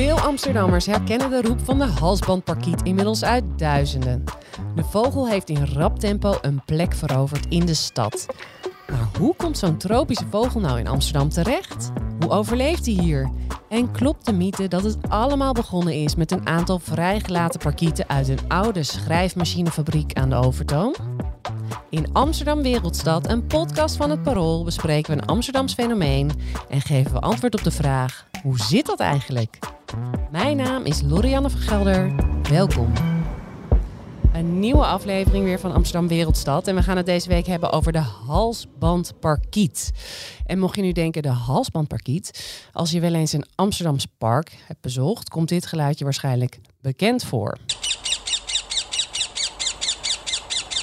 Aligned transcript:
Veel 0.00 0.20
Amsterdammers 0.20 0.86
herkennen 0.86 1.30
de 1.30 1.42
roep 1.42 1.60
van 1.64 1.78
de 1.78 1.84
halsbandparkiet 1.84 2.82
inmiddels 2.82 3.24
uit 3.24 3.44
duizenden. 3.56 4.24
De 4.74 4.84
vogel 4.84 5.28
heeft 5.28 5.48
in 5.48 5.66
rap 5.66 5.98
tempo 5.98 6.38
een 6.40 6.62
plek 6.64 6.94
veroverd 6.94 7.46
in 7.48 7.66
de 7.66 7.74
stad. 7.74 8.26
Maar 8.90 9.08
hoe 9.18 9.34
komt 9.36 9.58
zo'n 9.58 9.76
tropische 9.76 10.24
vogel 10.30 10.60
nou 10.60 10.78
in 10.78 10.86
Amsterdam 10.86 11.28
terecht? 11.28 11.90
Hoe 12.20 12.30
overleeft 12.30 12.86
hij 12.86 12.94
hier? 12.94 13.30
En 13.68 13.90
klopt 13.92 14.26
de 14.26 14.32
mythe 14.32 14.68
dat 14.68 14.82
het 14.82 14.96
allemaal 15.08 15.52
begonnen 15.52 15.94
is 15.94 16.14
met 16.14 16.30
een 16.30 16.46
aantal 16.46 16.78
vrijgelaten 16.78 17.60
parkieten 17.60 18.08
uit 18.08 18.28
een 18.28 18.48
oude 18.48 18.82
schrijfmachinefabriek 18.82 20.12
aan 20.12 20.30
de 20.30 20.36
Overtoom? 20.36 20.94
In 21.90 22.12
Amsterdam 22.12 22.62
Wereldstad, 22.62 23.28
een 23.28 23.46
podcast 23.46 23.96
van 23.96 24.10
het 24.10 24.22
Parool, 24.22 24.64
bespreken 24.64 25.14
we 25.14 25.22
een 25.22 25.28
Amsterdams 25.28 25.74
fenomeen 25.74 26.30
en 26.68 26.80
geven 26.80 27.12
we 27.12 27.20
antwoord 27.20 27.54
op 27.54 27.64
de 27.64 27.70
vraag: 27.70 28.26
hoe 28.42 28.58
zit 28.58 28.86
dat 28.86 29.00
eigenlijk? 29.00 29.58
Mijn 30.30 30.56
naam 30.56 30.84
is 30.84 31.02
Lorianne 31.02 31.50
van 31.50 31.60
Gelder. 31.60 32.14
Welkom. 32.50 32.92
Een 34.32 34.60
nieuwe 34.60 34.84
aflevering 34.86 35.44
weer 35.44 35.60
van 35.60 35.72
Amsterdam 35.72 36.08
Wereldstad. 36.08 36.66
En 36.66 36.74
we 36.74 36.82
gaan 36.82 36.96
het 36.96 37.06
deze 37.06 37.28
week 37.28 37.46
hebben 37.46 37.72
over 37.72 37.92
de 37.92 37.98
halsbandparkiet. 37.98 39.90
En 40.46 40.58
mocht 40.58 40.76
je 40.76 40.82
nu 40.82 40.92
denken, 40.92 41.22
de 41.22 41.28
halsbandparkiet. 41.28 42.58
Als 42.72 42.90
je 42.90 43.00
wel 43.00 43.14
eens 43.14 43.32
een 43.32 43.46
Amsterdams 43.54 44.06
park 44.18 44.56
hebt 44.66 44.80
bezocht, 44.80 45.28
komt 45.28 45.48
dit 45.48 45.66
geluidje 45.66 46.04
waarschijnlijk 46.04 46.60
bekend 46.80 47.24
voor. 47.24 47.58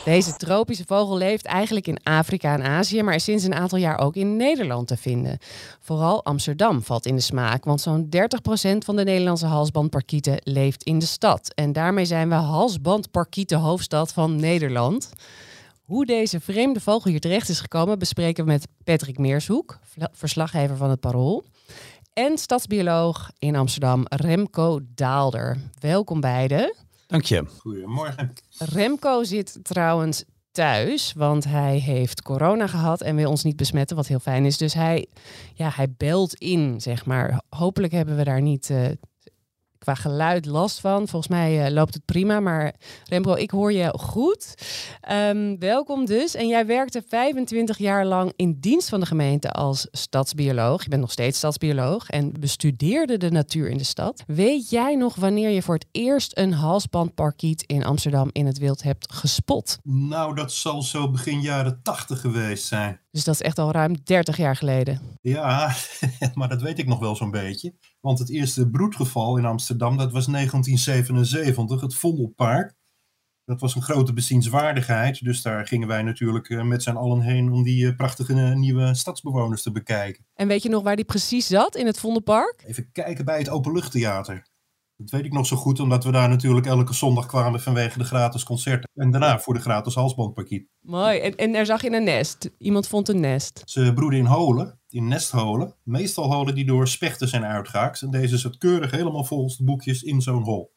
Deze 0.08 0.36
tropische 0.36 0.84
vogel 0.86 1.18
leeft 1.18 1.46
eigenlijk 1.46 1.88
in 1.88 2.04
Afrika 2.04 2.54
en 2.54 2.64
Azië, 2.64 3.04
maar 3.04 3.16
is 3.16 3.24
sinds 3.24 3.44
een 3.44 3.54
aantal 3.54 3.78
jaar 3.78 4.00
ook 4.00 4.16
in 4.16 4.36
Nederland 4.36 4.88
te 4.88 4.98
vinden. 4.98 5.38
Vooral 5.80 6.26
Amsterdam 6.26 6.84
valt 6.84 7.06
in 7.06 7.16
de 7.16 7.22
smaak, 7.22 7.66
want 7.66 7.82
zo'n 7.82 8.10
30% 8.10 8.10
van 8.78 8.96
de 8.96 9.04
Nederlandse 9.04 9.46
halsbandparkieten 9.46 10.42
leeft 10.44 10.84
in 10.84 11.00
de 11.00 11.06
stad. 11.06 11.54
En 11.56 11.74
daarmee 11.74 12.06
zijn 12.06 12.30
we 12.30 12.36
halsbandparkieten 12.36 13.60
hoofdstad 13.60 14.14
van 14.14 14.36
Nederland. 14.36 15.12
Hoe 15.84 16.06
deze 16.06 16.40
vreemde 16.40 16.80
vogel 16.80 17.12
hier 17.12 17.20
terecht 17.20 17.50
is 17.50 17.60
gekomen, 17.60 18.00
bespreken 18.00 18.46
we 18.46 18.52
met 18.52 18.68
Patrick 18.84 19.18
Meershoek, 19.18 19.80
verslaggever 20.12 20.78
van 20.78 20.90
het 20.90 21.00
Parool. 21.00 21.44
En 22.14 22.38
stadsbioloog 22.38 23.32
in 23.40 23.56
Amsterdam, 23.56 24.06
Remco 24.06 24.80
Daalder. 24.96 25.58
Welkom 25.80 26.20
beiden. 26.20 26.87
Dank 27.08 27.24
je. 27.24 27.44
Goedemorgen. 27.60 28.34
Remco 28.58 29.24
zit 29.24 29.60
trouwens 29.62 30.24
thuis, 30.52 31.14
want 31.14 31.44
hij 31.44 31.78
heeft 31.78 32.22
corona 32.22 32.68
gehad 32.68 33.02
en 33.02 33.16
wil 33.16 33.30
ons 33.30 33.44
niet 33.44 33.56
besmetten, 33.56 33.96
wat 33.96 34.08
heel 34.08 34.20
fijn 34.20 34.46
is. 34.46 34.58
Dus 34.58 34.74
hij, 34.74 35.08
ja, 35.54 35.72
hij 35.76 35.94
belt 35.98 36.34
in, 36.34 36.82
zeg 36.82 37.06
maar. 37.06 37.42
Hopelijk 37.50 37.94
hebben 37.94 38.18
we 38.18 38.24
daar 38.24 38.42
niet 38.42 38.70
uh, 38.70 38.88
qua 39.88 39.96
geluid 39.96 40.46
last 40.46 40.80
van. 40.80 41.08
Volgens 41.08 41.28
mij 41.28 41.66
uh, 41.66 41.74
loopt 41.74 41.94
het 41.94 42.06
prima. 42.06 42.40
Maar 42.40 42.76
Remco, 43.06 43.34
ik 43.34 43.52
hoor 43.52 43.74
je 43.74 43.94
goed. 43.98 44.54
Um, 45.12 45.60
welkom 45.60 46.06
dus. 46.06 46.36
En 46.36 46.48
jij 46.48 46.66
werkte 46.66 47.04
25 47.08 47.78
jaar 47.78 48.06
lang 48.06 48.34
in 48.36 48.58
dienst 48.60 48.90
van 48.90 49.00
de 49.00 49.06
gemeente 49.06 49.52
als 49.52 49.88
stadsbioloog. 49.92 50.84
Je 50.84 50.90
bent 50.90 51.02
nog 51.02 51.12
steeds 51.12 51.38
stadsbioloog 51.38 52.10
en 52.10 52.34
bestudeerde 52.40 53.18
de 53.18 53.32
natuur 53.32 53.70
in 53.70 53.78
de 53.78 53.84
stad. 53.84 54.24
Weet 54.28 54.70
jij 54.70 54.96
nog 54.96 55.16
wanneer 55.16 55.50
je 55.50 55.62
voor 55.62 55.76
het 55.76 55.88
eerst 55.92 56.38
een 56.38 56.54
halsbandparkiet 56.54 57.64
in 57.64 57.86
Amsterdam 57.86 58.30
in 58.32 58.46
het 58.46 58.58
wild 58.58 58.84
hebt 58.84 59.14
gespot? 59.14 59.78
Nou, 59.84 60.36
dat 60.36 60.52
zal 60.52 60.82
zo 60.82 61.12
begin 61.12 61.42
jaren 61.42 61.80
80 61.84 62.22
geweest 62.22 62.66
zijn. 62.66 63.00
Dus 63.12 63.24
dat 63.24 63.34
is 63.34 63.42
echt 63.42 63.60
al 63.60 63.72
ruim 63.72 63.96
30 64.04 64.38
jaar 64.38 64.56
geleden. 64.56 65.02
Ja, 65.22 65.76
maar 66.34 66.50
dat 66.50 66.62
weet 66.62 66.80
ik 66.80 66.88
nog 66.88 67.00
wel 67.00 67.16
zo'n 67.16 67.32
beetje. 67.32 67.74
Want 68.00 68.20
het 68.20 68.30
eerste 68.30 68.70
broedgeval 68.70 69.38
in 69.38 69.46
Amsterdam, 69.46 69.98
dat 69.98 70.12
was 70.12 70.26
1977, 70.26 71.82
het 71.82 71.96
Vondelpark. 71.96 72.76
Dat 73.46 73.62
was 73.62 73.76
een 73.76 73.82
grote 73.82 74.14
bezienswaardigheid, 74.14 75.24
dus 75.24 75.42
daar 75.42 75.68
gingen 75.68 75.88
wij 75.88 76.02
natuurlijk 76.02 76.50
eh, 76.50 76.64
met 76.64 76.84
z'n 76.84 76.90
allen 76.90 77.22
heen 77.22 77.52
om 77.52 77.64
die 77.64 77.88
eh, 77.88 77.96
prachtige 77.96 78.34
eh, 78.34 78.54
nieuwe 78.54 78.96
stadsbewoners 78.96 79.62
te 79.62 79.72
bekijken. 79.72 80.26
En 80.34 80.48
weet 80.48 80.64
je 80.64 80.70
nog 80.70 80.84
waar 80.84 80.96
die 80.96 81.06
precies 81.06 81.48
zat 81.48 81.76
in 81.76 81.86
het 81.86 82.00
Vondelpark? 82.00 82.64
Even 82.66 82.92
kijken 82.92 83.26
bij 83.26 83.38
het 83.38 83.50
Openluchttheater. 83.50 84.48
Dat 84.98 85.10
weet 85.10 85.26
ik 85.26 85.34
nog 85.34 85.46
zo 85.46 85.56
goed, 85.56 85.80
omdat 85.80 86.04
we 86.04 86.12
daar 86.12 86.30
natuurlijk 86.30 86.66
elke 86.66 86.94
zondag 86.94 87.26
kwamen 87.26 87.62
vanwege 87.62 87.98
de 87.98 88.04
gratis 88.04 88.44
concerten. 88.44 88.90
En 88.96 89.12
daarna 89.12 89.40
voor 89.40 89.54
de 89.54 89.60
gratis 89.60 89.96
halsbandparkiet. 89.96 90.68
Mooi. 90.82 91.20
En, 91.20 91.36
en 91.36 91.56
er 91.56 91.66
zag 91.66 91.82
je 91.82 91.92
een 91.92 92.04
nest. 92.04 92.50
Iemand 92.58 92.88
vond 92.88 93.10
een 93.10 93.20
nest. 93.20 93.62
Ze 93.66 93.92
broeden 93.94 94.20
in 94.20 94.26
holen, 94.26 94.80
in 94.90 95.08
nestholen. 95.08 95.76
Meestal 95.84 96.34
holen 96.34 96.56
die 96.56 96.66
door 96.66 96.88
spechten 96.88 97.28
zijn 97.28 97.46
uitgehaakt. 97.46 98.02
En 98.02 98.12
deze 98.12 98.38
zit 98.38 98.58
keurig 98.58 98.92
helemaal 98.92 99.24
volgens 99.24 99.58
de 99.58 99.64
boekjes 99.64 100.02
in 100.02 100.22
zo'n 100.22 100.44
hol. 100.44 100.72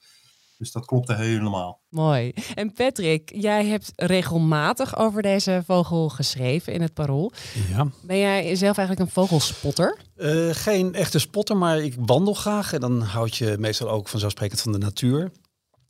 Dus 0.60 0.72
dat 0.72 0.86
klopte 0.86 1.14
helemaal. 1.14 1.80
Mooi. 1.88 2.32
En 2.54 2.72
Patrick, 2.72 3.30
jij 3.34 3.66
hebt 3.66 3.92
regelmatig 3.96 4.98
over 4.98 5.22
deze 5.22 5.62
vogel 5.66 6.08
geschreven 6.08 6.72
in 6.72 6.82
het 6.82 6.94
Parool. 6.94 7.32
Ja. 7.68 7.86
Ben 8.02 8.18
jij 8.18 8.54
zelf 8.54 8.76
eigenlijk 8.78 9.08
een 9.08 9.14
vogelspotter? 9.14 9.98
Uh, 10.16 10.54
geen 10.54 10.94
echte 10.94 11.18
spotter, 11.18 11.56
maar 11.56 11.78
ik 11.78 11.94
wandel 11.98 12.34
graag. 12.34 12.72
En 12.72 12.80
dan 12.80 13.00
houd 13.00 13.36
je 13.36 13.56
meestal 13.58 13.90
ook 13.90 14.08
vanzelfsprekend 14.08 14.60
van 14.60 14.72
de 14.72 14.78
natuur. 14.78 15.32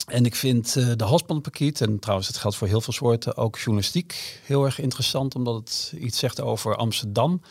En 0.06 0.24
ik 0.24 0.34
vind 0.34 0.76
uh, 0.76 0.92
de 0.96 1.04
halsbandparkiet, 1.04 1.80
en 1.80 1.98
trouwens 1.98 2.28
het 2.28 2.36
geldt 2.36 2.56
voor 2.56 2.68
heel 2.68 2.80
veel 2.80 2.92
soorten, 2.92 3.36
ook 3.36 3.58
journalistiek 3.58 4.40
heel 4.44 4.64
erg 4.64 4.80
interessant, 4.80 5.34
omdat 5.34 5.54
het 5.54 5.94
iets 5.98 6.18
zegt 6.18 6.40
over 6.40 6.76
Amsterdam. 6.76 7.42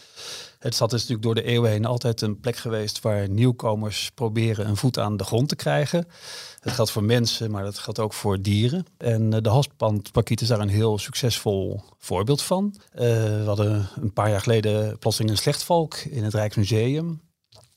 Het 0.59 0.75
stad 0.75 0.93
is 0.93 0.99
natuurlijk 0.99 1.25
door 1.25 1.35
de 1.35 1.43
eeuwen 1.43 1.69
heen 1.69 1.85
altijd 1.85 2.21
een 2.21 2.39
plek 2.39 2.55
geweest 2.55 3.01
waar 3.01 3.29
nieuwkomers 3.29 4.11
proberen 4.13 4.67
een 4.67 4.77
voet 4.77 4.99
aan 4.99 5.17
de 5.17 5.23
grond 5.23 5.49
te 5.49 5.55
krijgen. 5.55 6.07
Dat 6.59 6.73
geldt 6.73 6.91
voor 6.91 7.03
mensen, 7.03 7.51
maar 7.51 7.63
dat 7.63 7.77
geldt 7.77 7.99
ook 7.99 8.13
voor 8.13 8.41
dieren. 8.41 8.85
En 8.97 9.31
uh, 9.31 9.37
de 9.41 9.49
halsbandparkiet 9.49 10.41
is 10.41 10.47
daar 10.47 10.59
een 10.59 10.69
heel 10.69 10.97
succesvol 10.97 11.81
voorbeeld 11.97 12.41
van. 12.41 12.75
Uh, 12.75 13.01
we 13.01 13.43
hadden 13.45 13.89
een 13.95 14.13
paar 14.13 14.29
jaar 14.29 14.41
geleden 14.41 14.97
plotseling 14.97 15.31
een 15.31 15.37
slechtvalk 15.37 15.95
in 15.95 16.23
het 16.23 16.33
Rijksmuseum. 16.33 17.21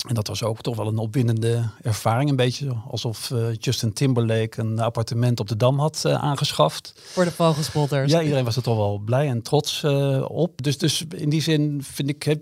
En 0.08 0.14
dat 0.14 0.26
was 0.26 0.42
ook 0.42 0.60
toch 0.60 0.76
wel 0.76 0.86
een 0.86 0.98
opwindende 0.98 1.70
ervaring. 1.82 2.30
Een 2.30 2.36
beetje 2.36 2.76
alsof 2.88 3.30
uh, 3.30 3.46
Justin 3.58 3.92
Timberlake 3.92 4.60
een 4.60 4.78
appartement 4.78 5.40
op 5.40 5.48
de 5.48 5.56
Dam 5.56 5.78
had 5.78 6.02
uh, 6.06 6.14
aangeschaft. 6.14 6.92
Voor 6.96 7.24
de 7.24 7.30
vogelspotters. 7.30 8.12
Ja, 8.12 8.22
iedereen 8.22 8.44
was 8.44 8.56
er 8.56 8.62
toch 8.62 8.76
wel 8.76 8.98
blij 8.98 9.28
en 9.28 9.42
trots 9.42 9.82
uh, 9.82 10.24
op. 10.28 10.62
Dus, 10.62 10.78
dus 10.78 11.04
in 11.16 11.28
die 11.28 11.42
zin 11.42 11.82
vind 11.82 12.08
ik, 12.08 12.36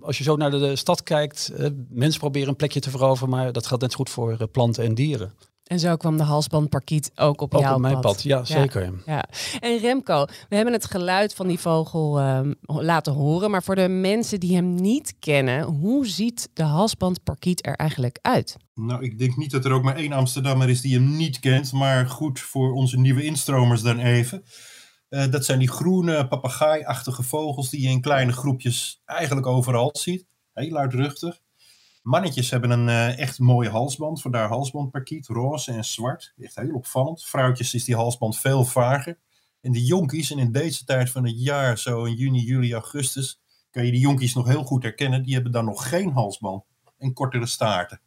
als 0.00 0.18
je 0.18 0.24
zo 0.24 0.36
naar 0.36 0.50
de 0.50 0.76
stad 0.76 1.02
kijkt, 1.02 1.52
mensen 1.88 2.20
proberen 2.20 2.48
een 2.48 2.56
plekje 2.56 2.80
te 2.80 2.90
veroveren, 2.90 3.28
maar 3.28 3.52
dat 3.52 3.66
geldt 3.66 3.82
net 3.82 3.94
goed 3.94 4.10
voor 4.10 4.48
planten 4.48 4.84
en 4.84 4.94
dieren. 4.94 5.32
En 5.64 5.78
zo 5.78 5.96
kwam 5.96 6.16
de 6.16 6.22
halsbandparkiet 6.22 7.10
ook 7.14 7.40
op 7.40 7.54
ook 7.54 7.60
jouw 7.60 7.74
op 7.74 7.80
mijn 7.80 7.94
pad. 7.94 8.02
pad. 8.02 8.22
Ja, 8.22 8.44
zeker. 8.44 8.92
Ja. 9.06 9.24
En 9.60 9.78
Remco, 9.78 10.26
we 10.48 10.56
hebben 10.56 10.74
het 10.74 10.84
geluid 10.84 11.34
van 11.34 11.46
die 11.46 11.58
vogel 11.58 12.20
um, 12.20 12.54
laten 12.62 13.12
horen. 13.12 13.50
Maar 13.50 13.62
voor 13.62 13.74
de 13.74 13.88
mensen 13.88 14.40
die 14.40 14.54
hem 14.54 14.74
niet 14.74 15.14
kennen, 15.18 15.62
hoe 15.62 16.06
ziet 16.06 16.48
de 16.52 16.62
halsbandparkiet 16.62 17.66
er 17.66 17.74
eigenlijk 17.74 18.18
uit? 18.22 18.56
Nou, 18.74 19.04
ik 19.04 19.18
denk 19.18 19.36
niet 19.36 19.50
dat 19.50 19.64
er 19.64 19.72
ook 19.72 19.82
maar 19.82 19.96
één 19.96 20.12
Amsterdammer 20.12 20.68
is 20.68 20.80
die 20.80 20.94
hem 20.94 21.16
niet 21.16 21.40
kent. 21.40 21.72
Maar 21.72 22.06
goed, 22.06 22.40
voor 22.40 22.72
onze 22.72 22.98
nieuwe 22.98 23.24
instromers 23.24 23.82
dan 23.82 23.98
even. 23.98 24.44
Uh, 25.08 25.30
dat 25.30 25.44
zijn 25.44 25.58
die 25.58 25.70
groene 25.70 26.28
papegaai-achtige 26.28 27.22
vogels 27.22 27.70
die 27.70 27.82
je 27.82 27.88
in 27.88 28.00
kleine 28.00 28.32
groepjes 28.32 29.02
eigenlijk 29.04 29.46
overal 29.46 29.90
ziet. 29.92 30.26
Heel 30.52 30.70
luidruchtig. 30.70 31.40
Mannetjes 32.04 32.50
hebben 32.50 32.70
een 32.70 32.88
uh, 32.88 33.18
echt 33.18 33.38
mooie 33.38 33.68
halsband, 33.68 34.20
vandaar 34.20 34.48
halsbandparkiet, 34.48 35.26
roze 35.26 35.72
en 35.72 35.84
zwart. 35.84 36.32
Echt 36.36 36.54
heel 36.54 36.74
opvallend. 36.74 37.24
Vrouwtjes 37.24 37.74
is 37.74 37.84
die 37.84 37.94
halsband 37.94 38.38
veel 38.38 38.64
vager. 38.64 39.18
En 39.60 39.72
de 39.72 39.84
jonkies, 39.84 40.30
en 40.30 40.38
in 40.38 40.52
deze 40.52 40.84
tijd 40.84 41.10
van 41.10 41.24
het 41.24 41.42
jaar, 41.42 41.78
zo 41.78 42.04
in 42.04 42.14
juni, 42.14 42.40
juli, 42.40 42.72
augustus, 42.72 43.40
kan 43.70 43.84
je 43.84 43.90
die 43.90 44.00
jonkies 44.00 44.34
nog 44.34 44.46
heel 44.46 44.64
goed 44.64 44.82
herkennen. 44.82 45.22
Die 45.22 45.34
hebben 45.34 45.52
dan 45.52 45.64
nog 45.64 45.88
geen 45.88 46.12
halsband 46.12 46.64
en 46.98 47.12
kortere 47.12 47.46
staarten. 47.46 48.00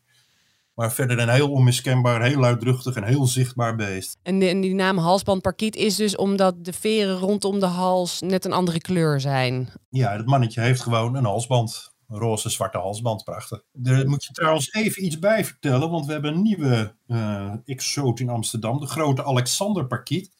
Maar 0.73 0.93
verder 0.93 1.19
een 1.19 1.29
heel 1.29 1.51
onmiskenbaar, 1.51 2.23
heel 2.23 2.39
luidruchtig 2.39 2.95
en 2.95 3.03
heel 3.03 3.25
zichtbaar 3.25 3.75
beest. 3.75 4.17
En, 4.23 4.39
de, 4.39 4.47
en 4.47 4.61
die 4.61 4.75
naam 4.75 4.97
halsbandparkiet 4.97 5.75
is 5.75 5.95
dus 5.95 6.15
omdat 6.15 6.65
de 6.65 6.73
veren 6.73 7.17
rondom 7.17 7.59
de 7.59 7.65
hals 7.65 8.21
net 8.21 8.45
een 8.45 8.53
andere 8.53 8.79
kleur 8.79 9.19
zijn? 9.19 9.69
Ja, 9.89 10.11
het 10.11 10.25
mannetje 10.25 10.61
heeft 10.61 10.81
gewoon 10.81 11.15
een 11.15 11.25
halsband 11.25 11.95
roze 12.07 12.49
zwarte 12.49 12.77
halsband, 12.77 13.23
prachtig. 13.23 13.63
Daar 13.71 14.09
moet 14.09 14.23
je 14.23 14.33
trouwens 14.33 14.73
even 14.73 15.05
iets 15.05 15.19
bij 15.19 15.45
vertellen, 15.45 15.89
want 15.89 16.05
we 16.05 16.11
hebben 16.11 16.33
een 16.33 16.41
nieuwe 16.41 16.95
uh, 17.07 17.53
exoot 17.65 18.19
in 18.19 18.29
Amsterdam, 18.29 18.79
de 18.79 18.87
grote 18.87 19.23
Alexander 19.23 19.87
Parkiet. 19.87 20.31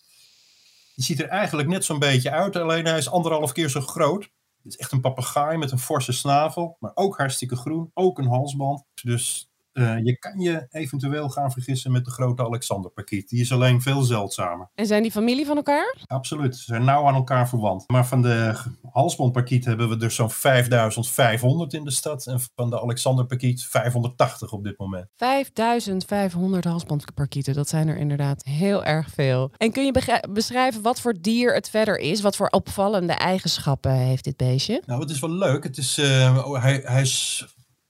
Die 0.96 1.06
ziet 1.06 1.19
er 1.19 1.28
eigenlijk 1.28 1.69
net 1.69 1.86
zo'n 1.86 2.00
beetje 2.00 2.31
uit, 2.31 2.56
alleen 2.56 2.86
hij 2.86 2.98
is 2.98 3.10
anderhalf 3.10 3.52
keer 3.52 3.69
zo 3.69 3.81
groot. 3.81 4.24
Het 4.64 4.74
is 4.74 4.78
echt 4.78 4.92
een 4.92 5.02
papegaai 5.02 5.58
met 5.58 5.72
een 5.72 5.80
forse 5.80 6.12
snavel, 6.12 6.78
maar 6.80 6.92
ook 6.94 7.18
hartstikke 7.18 7.56
groen, 7.56 7.92
ook 7.94 8.18
een 8.18 8.28
halsband. 8.28 8.84
Dus 9.04 9.50
Uh, 9.77 10.03
je 10.03 10.18
kan 10.18 10.39
je 10.39 10.68
eventueel 10.69 11.29
gaan 11.29 11.51
vergissen 11.51 11.91
met 11.91 12.06
de 12.06 12.12
grote 12.12 12.45
Alexanderparkiet. 12.45 13.29
Die 13.29 13.41
is 13.41 13.51
alleen 13.51 13.81
veel 13.81 14.01
zeldzamer. 14.01 14.69
En 14.75 14.85
zijn 14.85 15.01
die 15.01 15.12
familie 15.12 15.45
van 15.45 15.56
elkaar? 15.56 15.95
Absoluut. 16.07 16.56
Ze 16.56 16.63
zijn 16.63 16.83
nauw 16.83 17.07
aan 17.07 17.15
elkaar 17.15 17.50
verwant. 17.50 17.83
Maar 17.88 18.06
van 18.06 18.21
de 18.21 18.59
halsbandparkiet 18.91 19.65
hebben 19.65 19.89
we 19.89 20.06
er 20.06 20.12
zo'n 20.12 20.29
5500 20.31 21.74
in 21.74 21.83
de 21.83 21.91
stad. 21.91 22.27
En 22.27 22.39
van 22.56 22.69
de 22.69 22.81
Alexanderparkiet 22.81 23.63
580 23.63 24.51
op 24.51 24.63
dit 24.63 24.77
moment. 24.77 25.07
5500 25.15 26.63
halsbandparkieten. 26.63 27.53
Dat 27.53 27.69
zijn 27.69 27.88
er 27.88 27.97
inderdaad 27.97 28.44
heel 28.44 28.83
erg 28.83 29.09
veel. 29.09 29.51
En 29.57 29.71
kun 29.71 29.85
je 29.85 30.21
beschrijven 30.30 30.81
wat 30.81 31.01
voor 31.01 31.13
dier 31.21 31.53
het 31.53 31.69
verder 31.69 31.97
is? 31.97 32.21
Wat 32.21 32.35
voor 32.35 32.47
opvallende 32.47 33.13
eigenschappen 33.13 33.91
heeft 33.91 34.23
dit 34.23 34.38
beestje? 34.38 34.81
Nou, 34.85 35.01
het 35.01 35.09
is 35.09 35.19
wel 35.19 35.31
leuk. 35.31 35.63
Het 35.63 35.77
is, 35.77 35.97
uh, 35.97 36.53
hij, 36.53 36.81
hij 36.83 37.01
is 37.01 37.45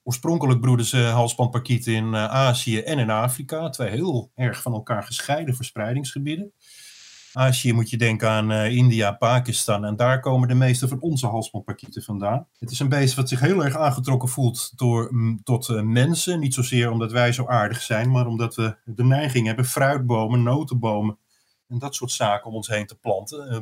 Oorspronkelijk 0.08 0.60
broeden 0.60 0.86
ze 0.86 0.98
halsbandparkieten 0.98 1.94
in 1.94 2.06
uh, 2.06 2.26
Azië 2.26 2.80
en 2.80 3.00
in 3.00 3.10
Afrika. 3.10 3.70
Twee 3.70 3.90
heel 3.90 4.32
erg 4.36 4.62
van 4.62 4.74
elkaar 4.74 5.04
gescheiden 5.04 5.56
verspreidingsgebieden. 5.56 6.52
Azië 7.34 7.74
moet 7.74 7.90
je 7.90 7.98
denken 7.98 8.30
aan 8.30 8.52
uh, 8.52 8.76
India, 8.76 9.12
Pakistan. 9.12 9.86
En 9.86 9.96
daar 9.96 10.20
komen 10.20 10.48
de 10.48 10.54
meeste 10.54 10.88
van 10.88 11.00
onze 11.00 11.28
halsbandparkieten 11.28 12.04
vandaan. 12.04 12.48
Het 12.60 12.72
is 12.72 12.80
een 12.80 12.90
beest 12.90 13.16
wat 13.16 13.30
zich 13.30 13.40
heel 13.40 13.64
erg 13.64 13.78
aangetrokken 13.78 14.30
voelt 14.30 14.72
door, 14.76 15.12
tot 15.44 15.84
mensen. 15.84 16.40
Niet 16.40 16.54
zozeer 16.54 16.92
omdat 16.92 17.12
wij 17.12 17.32
zo 17.32 17.48
aardig 17.48 17.82
zijn, 17.82 18.12
maar 18.12 18.28
omdat 18.28 18.56
we 18.56 18.76
de 18.86 19.04
neiging 19.04 19.48
hebben 19.48 19.66
fruitbomen, 19.66 20.44
notenbomen 20.44 21.18
en 21.68 21.80
dat 21.80 21.96
soort 21.96 22.12
zaken 22.12 22.48
om 22.48 22.56
ons 22.56 22.68
heen 22.68 22.86
te 22.86 22.96
planten. 22.96 23.54
Uh, 23.54 23.60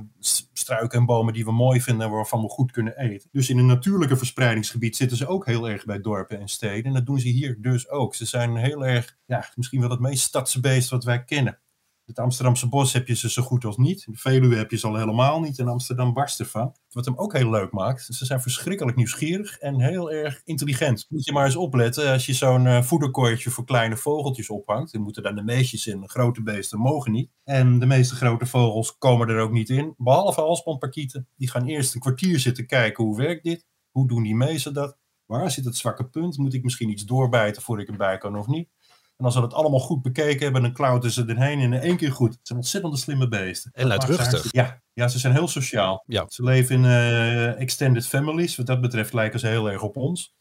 struiken 0.53 0.99
en 0.99 1.05
bomen 1.05 1.33
die 1.33 1.45
we 1.45 1.51
mooi 1.51 1.81
vinden 1.81 2.05
en 2.05 2.11
waarvan 2.11 2.41
we 2.41 2.49
goed 2.49 2.71
kunnen 2.71 2.97
eten. 2.97 3.29
Dus 3.31 3.49
in 3.49 3.57
een 3.57 3.65
natuurlijke 3.65 4.17
verspreidingsgebied 4.17 4.95
zitten 4.95 5.17
ze 5.17 5.27
ook 5.27 5.45
heel 5.45 5.69
erg 5.69 5.85
bij 5.85 6.01
dorpen 6.01 6.39
en 6.39 6.47
steden. 6.47 6.83
En 6.83 6.93
dat 6.93 7.05
doen 7.05 7.19
ze 7.19 7.27
hier 7.27 7.61
dus 7.61 7.89
ook. 7.89 8.15
Ze 8.15 8.25
zijn 8.25 8.55
heel 8.55 8.85
erg, 8.85 9.17
ja, 9.25 9.49
misschien 9.55 9.79
wel 9.79 9.89
het 9.89 9.99
meest 9.99 10.23
stadse 10.23 10.59
beest 10.59 10.89
wat 10.89 11.03
wij 11.03 11.23
kennen. 11.23 11.59
Het 12.05 12.19
Amsterdamse 12.19 12.69
bos 12.69 12.93
heb 12.93 13.07
je 13.07 13.15
ze 13.15 13.29
zo 13.29 13.41
goed 13.41 13.65
als 13.65 13.77
niet. 13.77 14.05
De 14.05 14.17
Veluwe 14.17 14.55
heb 14.55 14.71
je 14.71 14.77
ze 14.77 14.87
al 14.87 14.95
helemaal 14.95 15.39
niet. 15.39 15.59
En 15.59 15.67
Amsterdam 15.67 16.13
barst 16.13 16.39
ervan. 16.39 16.75
Wat 16.89 17.05
hem 17.05 17.17
ook 17.17 17.33
heel 17.33 17.49
leuk 17.49 17.71
maakt. 17.71 18.05
Ze 18.05 18.25
zijn 18.25 18.41
verschrikkelijk 18.41 18.97
nieuwsgierig 18.97 19.57
en 19.57 19.81
heel 19.81 20.11
erg 20.11 20.41
intelligent. 20.43 21.05
Moet 21.09 21.25
je 21.25 21.31
maar 21.31 21.45
eens 21.45 21.55
opletten. 21.55 22.11
Als 22.11 22.25
je 22.25 22.33
zo'n 22.33 22.65
uh, 22.65 22.81
voederkooitje 22.81 23.49
voor 23.49 23.65
kleine 23.65 23.97
vogeltjes 23.97 24.49
ophangt. 24.49 24.91
Dan 24.91 25.01
moeten 25.01 25.23
daar 25.23 25.35
de 25.35 25.43
meisjes 25.43 25.87
in. 25.87 26.09
Grote 26.09 26.43
beesten 26.43 26.79
mogen 26.79 27.11
niet. 27.11 27.31
En 27.43 27.79
de 27.79 27.85
meeste 27.85 28.15
grote 28.15 28.45
vogels 28.45 28.97
komen 28.97 29.29
er 29.29 29.39
ook 29.39 29.51
niet 29.51 29.69
in. 29.69 29.93
Behalve 29.97 30.41
halsbandparkieten. 30.41 31.27
Die 31.35 31.49
gaan 31.49 31.65
eerst 31.65 31.93
een 31.93 32.01
kwartier 32.01 32.39
zitten 32.39 32.65
kijken. 32.65 33.03
Hoe 33.03 33.17
werkt 33.17 33.43
dit? 33.43 33.65
Hoe 33.91 34.07
doen 34.07 34.23
die 34.23 34.35
meesten 34.35 34.73
dat? 34.73 34.97
Waar 35.25 35.51
zit 35.51 35.65
het 35.65 35.77
zwakke 35.77 36.09
punt? 36.09 36.37
Moet 36.37 36.53
ik 36.53 36.63
misschien 36.63 36.89
iets 36.89 37.05
doorbijten 37.05 37.61
voordat 37.61 37.85
ik 37.85 37.91
erbij 37.91 38.17
kan 38.17 38.37
of 38.37 38.47
niet? 38.47 38.69
En 39.17 39.25
als 39.25 39.35
we 39.35 39.41
dat 39.41 39.53
allemaal 39.53 39.79
goed 39.79 40.01
bekeken 40.01 40.43
hebben, 40.43 40.61
dan 40.61 40.73
klauteren 40.73 41.11
ze 41.11 41.25
erheen 41.25 41.59
in 41.59 41.73
één 41.73 41.97
keer 41.97 42.11
goed. 42.11 42.33
Het 42.33 42.47
zijn 42.47 42.59
ontzettend 42.59 42.99
slimme 42.99 43.27
beesten. 43.27 43.71
En 43.73 43.87
luidruchtig. 43.87 44.51
Ja, 44.51 44.81
ja, 44.93 45.07
ze 45.07 45.19
zijn 45.19 45.33
heel 45.33 45.47
sociaal. 45.47 46.03
Ja. 46.07 46.25
Ze 46.27 46.43
leven 46.43 46.75
in 46.75 46.83
uh, 46.83 47.59
extended 47.59 48.07
families. 48.07 48.55
Wat 48.55 48.65
dat 48.65 48.81
betreft 48.81 49.13
lijken 49.13 49.39
ze 49.39 49.47
heel 49.47 49.71
erg 49.71 49.81
op 49.81 49.97
ons. 49.97 50.35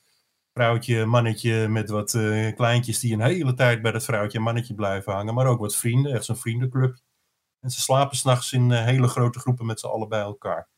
Vrouwtje, 0.53 1.05
mannetje 1.05 1.69
met 1.69 1.91
wat 1.91 2.15
uh, 2.15 2.55
kleintjes 2.55 2.99
die 2.99 3.12
een 3.12 3.21
hele 3.21 3.55
tijd 3.55 3.82
bij 3.82 3.93
dat 3.93 4.05
vrouwtje 4.05 4.38
en 4.38 4.44
mannetje 4.44 4.75
blijven 4.75 5.12
hangen. 5.12 5.35
Maar 5.35 5.47
ook 5.47 5.61
wat 5.61 5.76
vrienden, 5.76 6.12
echt 6.12 6.25
zo'n 6.25 6.37
vriendenclub. 6.37 6.99
En 7.61 7.71
ze 7.71 7.81
slapen 7.81 8.17
s'nachts 8.17 8.53
in 8.53 8.71
uh, 8.71 8.85
hele 8.85 9.09
grote 9.09 9.38
groepen 9.38 9.67
met 9.67 9.81
z'n 9.81 9.87
allen 9.87 10.09
bij 10.09 10.21
elkaar. 10.21 10.69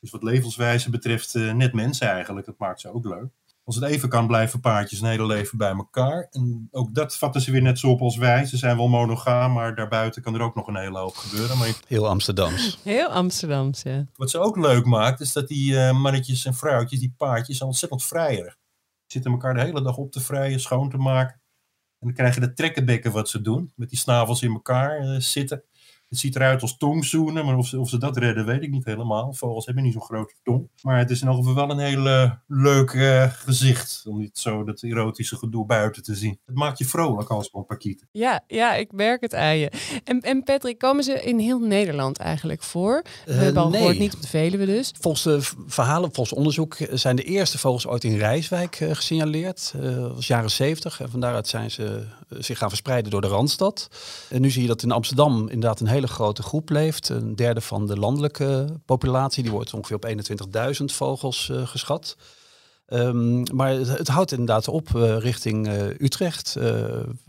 Dus 0.00 0.10
wat 0.10 0.22
levenswijze 0.22 0.90
betreft 0.90 1.34
net 1.34 1.72
mensen 1.72 2.08
eigenlijk. 2.08 2.46
Dat 2.46 2.58
maakt 2.58 2.80
ze 2.80 2.92
ook 2.92 3.04
leuk 3.04 3.28
als 3.66 3.76
het 3.76 3.84
even 3.84 4.08
kan, 4.08 4.26
blijven 4.26 4.60
paardjes 4.60 5.00
een 5.00 5.08
hele 5.08 5.26
leven 5.26 5.58
bij 5.58 5.70
elkaar. 5.70 6.26
En 6.30 6.68
ook 6.70 6.94
dat 6.94 7.16
vatten 7.16 7.40
ze 7.40 7.50
weer 7.50 7.62
net 7.62 7.78
zo 7.78 7.90
op 7.90 8.00
als 8.00 8.16
wij. 8.16 8.44
Ze 8.44 8.56
zijn 8.56 8.76
wel 8.76 8.88
monogaam, 8.88 9.52
maar 9.52 9.74
daarbuiten 9.74 10.22
kan 10.22 10.34
er 10.34 10.40
ook 10.40 10.54
nog 10.54 10.66
een 10.66 10.76
hele 10.76 10.98
hoop 10.98 11.16
gebeuren. 11.16 11.58
Maar... 11.58 11.74
Heel 11.86 12.08
Amsterdams. 12.08 12.78
Heel 12.84 13.08
Amsterdams, 13.08 13.82
ja. 13.82 14.06
Wat 14.14 14.30
ze 14.30 14.38
ook 14.38 14.56
leuk 14.56 14.84
maakt, 14.84 15.20
is 15.20 15.32
dat 15.32 15.48
die 15.48 15.72
uh, 15.72 16.00
mannetjes 16.00 16.44
en 16.44 16.54
vrouwtjes, 16.54 17.00
die 17.00 17.14
paardjes, 17.16 17.56
zijn 17.56 17.68
ontzettend 17.68 18.04
vrijer. 18.04 18.56
Ze 19.06 19.12
zitten 19.12 19.32
elkaar 19.32 19.54
de 19.54 19.60
hele 19.60 19.82
dag 19.82 19.96
op 19.96 20.12
te 20.12 20.20
vrijen, 20.20 20.60
schoon 20.60 20.90
te 20.90 20.96
maken. 20.96 21.40
En 21.98 22.06
dan 22.06 22.12
krijg 22.12 22.34
je 22.34 22.40
de 22.40 22.52
trekkenbekken 22.52 23.12
wat 23.12 23.28
ze 23.28 23.40
doen. 23.40 23.72
Met 23.76 23.88
die 23.88 23.98
snavels 23.98 24.42
in 24.42 24.52
elkaar 24.52 25.02
uh, 25.02 25.20
zitten. 25.20 25.62
Het 26.08 26.18
ziet 26.18 26.36
eruit 26.36 26.62
als 26.62 26.76
tongzoenen, 26.76 27.44
maar 27.44 27.56
of 27.56 27.66
ze, 27.66 27.80
of 27.80 27.88
ze 27.88 27.98
dat 27.98 28.16
redden, 28.16 28.46
weet 28.46 28.62
ik 28.62 28.70
niet 28.70 28.84
helemaal. 28.84 29.32
Vogels 29.34 29.66
hebben 29.66 29.84
niet 29.84 29.92
zo'n 29.92 30.02
grote 30.02 30.34
tong. 30.42 30.68
Maar 30.82 30.98
het 30.98 31.10
is 31.10 31.20
in 31.22 31.34
geval 31.34 31.54
wel 31.54 31.70
een 31.70 31.78
heel 31.78 32.06
uh, 32.06 32.30
leuk 32.46 32.92
uh, 32.92 33.32
gezicht. 33.32 34.04
Om 34.08 34.18
niet 34.18 34.38
zo 34.38 34.64
dat 34.64 34.82
erotische 34.82 35.36
gedoe 35.36 35.66
buiten 35.66 36.02
te 36.02 36.14
zien. 36.14 36.38
Het 36.46 36.54
maakt 36.54 36.78
je 36.78 36.84
vrolijk 36.84 37.28
als 37.28 37.48
een 37.52 37.66
pakieten. 37.66 38.08
Ja, 38.12 38.44
ja, 38.46 38.74
ik 38.74 38.92
merk 38.92 39.20
het 39.20 39.34
aan 39.34 39.56
je. 39.56 39.70
En, 40.04 40.20
en 40.20 40.42
Patrick, 40.42 40.78
komen 40.78 41.04
ze 41.04 41.22
in 41.22 41.38
heel 41.38 41.58
Nederland 41.58 42.18
eigenlijk 42.18 42.62
voor? 42.62 43.04
We 43.24 43.32
uh, 43.32 43.38
hebben 43.38 43.62
al 43.62 43.68
nee. 43.68 43.78
gehoord, 43.78 43.98
niet 43.98 44.14
op 44.14 44.20
de 44.20 44.28
Veluwe 44.28 44.66
dus. 44.66 44.92
Volgens 45.00 45.22
de 45.22 45.38
verhalen, 45.66 46.14
volgens 46.14 46.36
onderzoek, 46.36 46.76
zijn 46.90 47.16
de 47.16 47.22
eerste 47.22 47.58
vogels 47.58 47.86
ooit 47.86 48.04
in 48.04 48.16
Rijswijk 48.16 48.76
gesignaleerd. 48.76 49.72
dat 49.80 50.14
was 50.14 50.26
jaren 50.26 50.50
70. 50.50 51.00
En 51.00 51.10
van 51.10 51.20
daaruit 51.20 51.48
zijn 51.48 51.70
ze 51.70 52.06
zich 52.28 52.58
gaan 52.58 52.68
verspreiden 52.68 53.10
door 53.10 53.20
de 53.20 53.26
Randstad. 53.26 53.88
En 54.30 54.40
nu 54.40 54.50
zie 54.50 54.62
je 54.62 54.68
dat 54.68 54.82
in 54.82 54.90
Amsterdam 54.90 55.48
inderdaad 55.48 55.80
een 55.80 55.86
hele 55.86 55.95
grote 56.02 56.42
groep 56.42 56.70
leeft. 56.70 57.08
Een 57.08 57.36
derde 57.36 57.60
van 57.60 57.86
de 57.86 57.98
landelijke 57.98 58.80
populatie. 58.84 59.42
Die 59.42 59.52
wordt 59.52 59.74
ongeveer 59.74 59.96
op 59.96 60.06
21.000 60.78 60.84
vogels 60.84 61.48
uh, 61.52 61.66
geschat. 61.66 62.16
Um, 62.88 63.42
maar 63.54 63.70
het, 63.70 64.08
houdt 64.08 64.30
inderdaad 64.30 64.68
op 64.68 64.88
uh, 64.96 65.18
richting 65.18 65.68
uh, 65.68 65.88
Utrecht. 65.88 66.56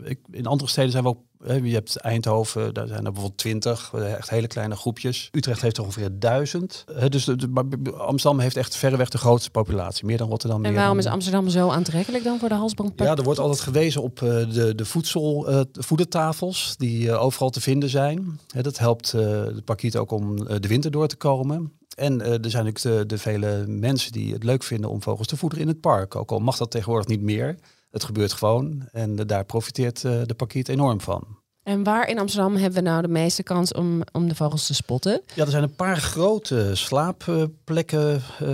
Ik, 0.04 0.18
in 0.30 0.46
andere 0.46 0.70
steden 0.70 0.90
zijn 0.90 1.02
we 1.02 1.08
ook 1.08 1.22
je 1.46 1.74
hebt 1.74 1.96
Eindhoven, 1.96 2.74
daar 2.74 2.86
zijn 2.86 2.98
er 2.98 3.12
bijvoorbeeld 3.12 3.38
twintig, 3.38 3.92
echt 3.94 4.30
hele 4.30 4.46
kleine 4.46 4.76
groepjes. 4.76 5.28
Utrecht 5.32 5.60
heeft 5.60 5.76
er 5.76 5.82
ongeveer 5.82 6.10
duizend. 6.12 6.84
Dus 7.08 7.24
de, 7.24 7.50
Amsterdam 7.98 8.40
heeft 8.40 8.56
echt 8.56 8.76
verreweg 8.76 9.08
de 9.08 9.18
grootste 9.18 9.50
populatie, 9.50 10.06
meer 10.06 10.18
dan 10.18 10.28
Rotterdam. 10.28 10.64
En 10.64 10.74
waarom 10.74 10.98
is 10.98 11.06
Amsterdam 11.06 11.48
zo 11.48 11.68
aantrekkelijk 11.68 12.24
dan 12.24 12.38
voor 12.38 12.48
de 12.48 12.54
halsband? 12.54 12.92
Ja, 12.96 13.16
er 13.16 13.22
wordt 13.22 13.40
altijd 13.40 13.60
gewezen 13.60 14.02
op 14.02 14.18
de, 14.18 14.72
de 14.74 14.84
voedsel, 14.84 15.42
de 15.72 15.82
voedertafels 15.82 16.74
die 16.76 17.12
overal 17.12 17.50
te 17.50 17.60
vinden 17.60 17.88
zijn. 17.88 18.40
Dat 18.46 18.78
helpt 18.78 19.10
de 19.10 19.62
pakiet 19.64 19.96
ook 19.96 20.10
om 20.10 20.36
de 20.36 20.68
winter 20.68 20.90
door 20.90 21.08
te 21.08 21.16
komen. 21.16 21.72
En 21.98 22.20
uh, 22.20 22.44
er 22.44 22.50
zijn 22.50 22.66
ook 22.66 22.80
de, 22.80 23.04
de, 23.06 23.18
vele 23.18 23.64
mensen 23.66 24.12
die 24.12 24.32
het 24.32 24.44
leuk 24.44 24.62
vinden 24.62 24.90
om 24.90 25.02
vogels 25.02 25.26
te 25.26 25.36
voederen 25.36 25.64
in 25.64 25.70
het 25.70 25.80
park. 25.80 26.16
Ook 26.16 26.30
al 26.30 26.38
mag 26.38 26.56
dat 26.56 26.70
tegenwoordig 26.70 27.08
niet 27.08 27.22
meer. 27.22 27.56
Het 27.90 28.04
gebeurt 28.04 28.32
gewoon 28.32 28.88
en 28.92 29.16
daar 29.16 29.44
profiteert 29.44 30.04
uh, 30.04 30.20
de 30.26 30.34
parkiet 30.34 30.68
enorm 30.68 31.00
van. 31.00 31.38
En 31.62 31.82
waar 31.82 32.08
in 32.08 32.18
Amsterdam 32.18 32.56
hebben 32.56 32.82
we 32.82 32.88
nou 32.88 33.02
de 33.02 33.08
meeste 33.08 33.42
kans 33.42 33.72
om, 33.72 34.02
om 34.12 34.28
de 34.28 34.34
vogels 34.34 34.66
te 34.66 34.74
spotten? 34.74 35.22
Ja, 35.34 35.44
er 35.44 35.50
zijn 35.50 35.62
een 35.62 35.74
paar 35.74 35.96
grote 35.96 36.70
slaapplekken. 36.74 38.14
Uh, 38.14 38.48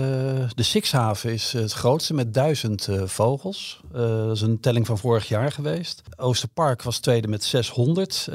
de 0.55 0.63
Sixhaven 0.63 1.31
is 1.31 1.53
het 1.53 1.71
grootste 1.71 2.13
met 2.13 2.33
duizend 2.33 2.87
uh, 2.87 3.03
vogels. 3.03 3.81
Dat 3.91 4.35
is 4.35 4.41
een 4.41 4.59
telling 4.59 4.85
van 4.85 4.97
vorig 4.97 5.27
jaar 5.27 5.51
geweest. 5.51 6.01
Oosterpark 6.15 6.81
was 6.81 6.99
tweede 6.99 7.27
met 7.27 7.43
600 7.43 8.29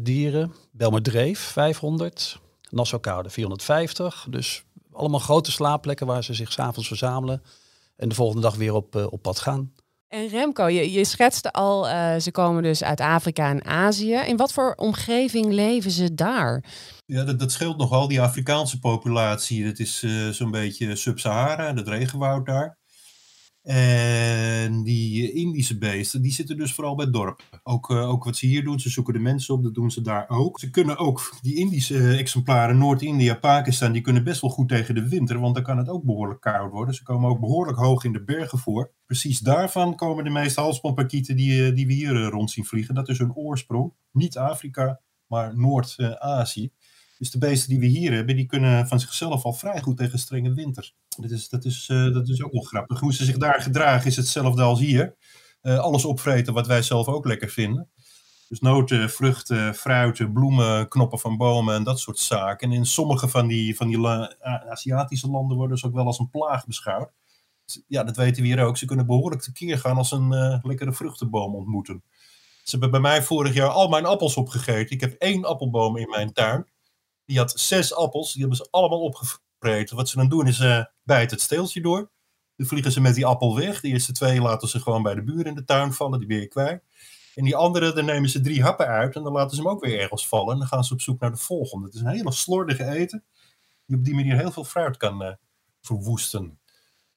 dieren. 0.00 0.52
Belmerdreef 0.70 1.40
500. 1.40 2.40
Nassau-Koude 2.70 3.30
450. 3.30 4.26
Dus 4.30 4.64
allemaal 4.92 5.20
grote 5.20 5.52
slaapplekken 5.52 6.06
waar 6.06 6.24
ze 6.24 6.34
zich 6.34 6.52
s'avonds 6.52 6.88
verzamelen. 6.88 7.42
En 7.96 8.08
de 8.08 8.14
volgende 8.14 8.42
dag 8.42 8.54
weer 8.54 8.74
op, 8.74 9.08
op 9.10 9.22
pad 9.22 9.38
gaan. 9.38 9.72
En 10.14 10.28
Remco, 10.28 10.68
je, 10.68 10.92
je 10.92 11.04
schetste 11.04 11.52
al, 11.52 11.88
uh, 11.88 12.16
ze 12.16 12.30
komen 12.30 12.62
dus 12.62 12.84
uit 12.84 13.00
Afrika 13.00 13.48
en 13.48 13.64
Azië. 13.64 14.14
In 14.14 14.36
wat 14.36 14.52
voor 14.52 14.72
omgeving 14.76 15.52
leven 15.52 15.90
ze 15.90 16.14
daar? 16.14 16.64
Ja, 17.06 17.24
dat, 17.24 17.38
dat 17.38 17.52
scheelt 17.52 17.76
nogal. 17.76 18.08
Die 18.08 18.20
Afrikaanse 18.20 18.78
populatie, 18.78 19.64
dat 19.64 19.78
is 19.78 20.02
uh, 20.02 20.28
zo'n 20.28 20.50
beetje 20.50 20.96
Sub-Sahara, 20.96 21.74
het 21.74 21.88
regenwoud 21.88 22.46
daar. 22.46 22.78
En 23.64 24.82
die 24.82 25.32
Indische 25.32 25.78
beesten, 25.78 26.22
die 26.22 26.32
zitten 26.32 26.56
dus 26.56 26.74
vooral 26.74 26.94
bij 26.94 27.10
dorpen. 27.10 27.44
Ook, 27.62 27.90
uh, 27.90 28.08
ook 28.08 28.24
wat 28.24 28.36
ze 28.36 28.46
hier 28.46 28.64
doen, 28.64 28.80
ze 28.80 28.88
zoeken 28.88 29.12
de 29.12 29.18
mensen 29.18 29.54
op, 29.54 29.62
dat 29.62 29.74
doen 29.74 29.90
ze 29.90 30.00
daar 30.00 30.28
ook. 30.28 30.60
Ze 30.60 30.70
kunnen 30.70 30.98
ook, 30.98 31.38
die 31.42 31.54
Indische 31.54 32.16
exemplaren, 32.16 32.78
Noord-India, 32.78 33.34
Pakistan, 33.34 33.92
die 33.92 34.02
kunnen 34.02 34.24
best 34.24 34.40
wel 34.40 34.50
goed 34.50 34.68
tegen 34.68 34.94
de 34.94 35.08
winter, 35.08 35.40
want 35.40 35.54
dan 35.54 35.64
kan 35.64 35.78
het 35.78 35.88
ook 35.88 36.04
behoorlijk 36.04 36.40
koud 36.40 36.70
worden. 36.70 36.94
Ze 36.94 37.02
komen 37.02 37.30
ook 37.30 37.40
behoorlijk 37.40 37.78
hoog 37.78 38.04
in 38.04 38.12
de 38.12 38.24
bergen 38.24 38.58
voor. 38.58 38.92
Precies 39.06 39.38
daarvan 39.38 39.96
komen 39.96 40.24
de 40.24 40.30
meeste 40.30 40.60
halsbandparkieten 40.60 41.36
die, 41.36 41.72
die 41.72 41.86
we 41.86 41.92
hier 41.92 42.22
rond 42.24 42.50
zien 42.50 42.64
vliegen. 42.64 42.94
Dat 42.94 43.08
is 43.08 43.18
hun 43.18 43.34
oorsprong. 43.34 43.92
Niet 44.12 44.38
Afrika, 44.38 45.00
maar 45.26 45.58
Noord-Azië. 45.58 46.70
Dus 47.18 47.30
de 47.30 47.38
beesten 47.38 47.68
die 47.68 47.78
we 47.78 47.86
hier 47.86 48.12
hebben, 48.12 48.36
die 48.36 48.46
kunnen 48.46 48.88
van 48.88 49.00
zichzelf 49.00 49.44
al 49.44 49.52
vrij 49.52 49.80
goed 49.80 49.96
tegen 49.96 50.18
strenge 50.18 50.54
winters. 50.54 50.96
Dat 51.16 51.30
is, 51.30 51.48
dat 51.48 51.64
is, 51.64 51.88
uh, 51.88 52.12
dat 52.14 52.28
is 52.28 52.42
ook 52.42 52.52
wel 52.52 52.62
grappig. 52.62 53.00
Hoe 53.00 53.14
ze 53.14 53.24
zich 53.24 53.36
daar 53.36 53.60
gedragen 53.62 54.06
is 54.06 54.16
hetzelfde 54.16 54.62
als 54.62 54.80
hier. 54.80 55.16
Uh, 55.62 55.78
alles 55.78 56.04
opvreten 56.04 56.54
wat 56.54 56.66
wij 56.66 56.82
zelf 56.82 57.08
ook 57.08 57.26
lekker 57.26 57.48
vinden. 57.48 57.90
Dus 58.48 58.60
noten, 58.60 59.10
vruchten, 59.10 59.74
fruiten, 59.74 60.32
bloemen, 60.32 60.88
knoppen 60.88 61.18
van 61.18 61.36
bomen 61.36 61.74
en 61.74 61.84
dat 61.84 62.00
soort 62.00 62.18
zaken. 62.18 62.70
En 62.70 62.76
in 62.76 62.86
sommige 62.86 63.28
van 63.28 63.46
die, 63.46 63.76
van 63.76 63.88
die 63.88 64.06
Aziatische 64.70 65.30
landen 65.30 65.56
worden 65.56 65.78
ze 65.78 65.86
ook 65.86 65.94
wel 65.94 66.06
als 66.06 66.18
een 66.18 66.30
plaag 66.30 66.66
beschouwd. 66.66 67.10
ja, 67.86 68.04
dat 68.04 68.16
weten 68.16 68.42
we 68.42 68.48
hier 68.48 68.64
ook. 68.64 68.76
Ze 68.76 68.86
kunnen 68.86 69.06
behoorlijk 69.06 69.42
tekeer 69.42 69.78
gaan 69.78 69.96
als 69.96 70.10
een 70.10 70.32
uh, 70.32 70.58
lekkere 70.62 70.92
vruchtenboom 70.92 71.54
ontmoeten. 71.54 72.02
Ze 72.62 72.70
hebben 72.70 72.90
bij 72.90 73.00
mij 73.00 73.22
vorig 73.22 73.54
jaar 73.54 73.68
al 73.68 73.88
mijn 73.88 74.06
appels 74.06 74.36
opgegeten. 74.36 74.94
Ik 74.94 75.00
heb 75.00 75.12
één 75.12 75.44
appelboom 75.44 75.96
in 75.96 76.08
mijn 76.08 76.32
tuin. 76.32 76.66
Die 77.24 77.38
had 77.38 77.60
zes 77.60 77.94
appels. 77.94 78.32
Die 78.32 78.40
hebben 78.40 78.58
ze 78.58 78.68
allemaal 78.70 79.00
Wat 79.90 80.08
ze 80.08 80.16
dan 80.16 80.28
doen 80.28 80.46
is 80.46 80.60
uh, 80.60 80.84
bijten 81.02 81.36
het 81.36 81.44
steeltje 81.44 81.80
door. 81.80 82.10
Dan 82.56 82.66
vliegen 82.66 82.92
ze 82.92 83.00
met 83.00 83.14
die 83.14 83.26
appel 83.26 83.56
weg. 83.56 83.80
De 83.80 83.88
eerste 83.88 84.12
twee 84.12 84.40
laten 84.40 84.68
ze 84.68 84.80
gewoon 84.80 85.02
bij 85.02 85.14
de 85.14 85.22
buren 85.22 85.44
in 85.44 85.54
de 85.54 85.64
tuin 85.64 85.92
vallen. 85.92 86.18
Die 86.18 86.28
ben 86.28 86.40
je 86.40 86.46
kwijt. 86.46 86.82
En 87.34 87.44
die 87.44 87.56
andere, 87.56 87.92
dan 87.92 88.04
nemen 88.04 88.28
ze 88.28 88.40
drie 88.40 88.62
happen 88.62 88.86
uit. 88.86 89.16
En 89.16 89.22
dan 89.22 89.32
laten 89.32 89.56
ze 89.56 89.62
hem 89.62 89.70
ook 89.70 89.84
weer 89.84 90.00
ergens 90.00 90.28
vallen. 90.28 90.52
En 90.52 90.58
dan 90.58 90.68
gaan 90.68 90.84
ze 90.84 90.92
op 90.92 91.00
zoek 91.00 91.20
naar 91.20 91.30
de 91.30 91.36
volgende. 91.36 91.86
Het 91.86 91.94
is 91.94 92.00
een 92.00 92.06
hele 92.06 92.32
slordige 92.32 92.84
eten. 92.84 93.24
Die 93.86 93.96
op 93.96 94.04
die 94.04 94.14
manier 94.14 94.36
heel 94.36 94.52
veel 94.52 94.64
fruit 94.64 94.96
kan 94.96 95.22
uh, 95.22 95.28
verwoesten. 95.80 96.58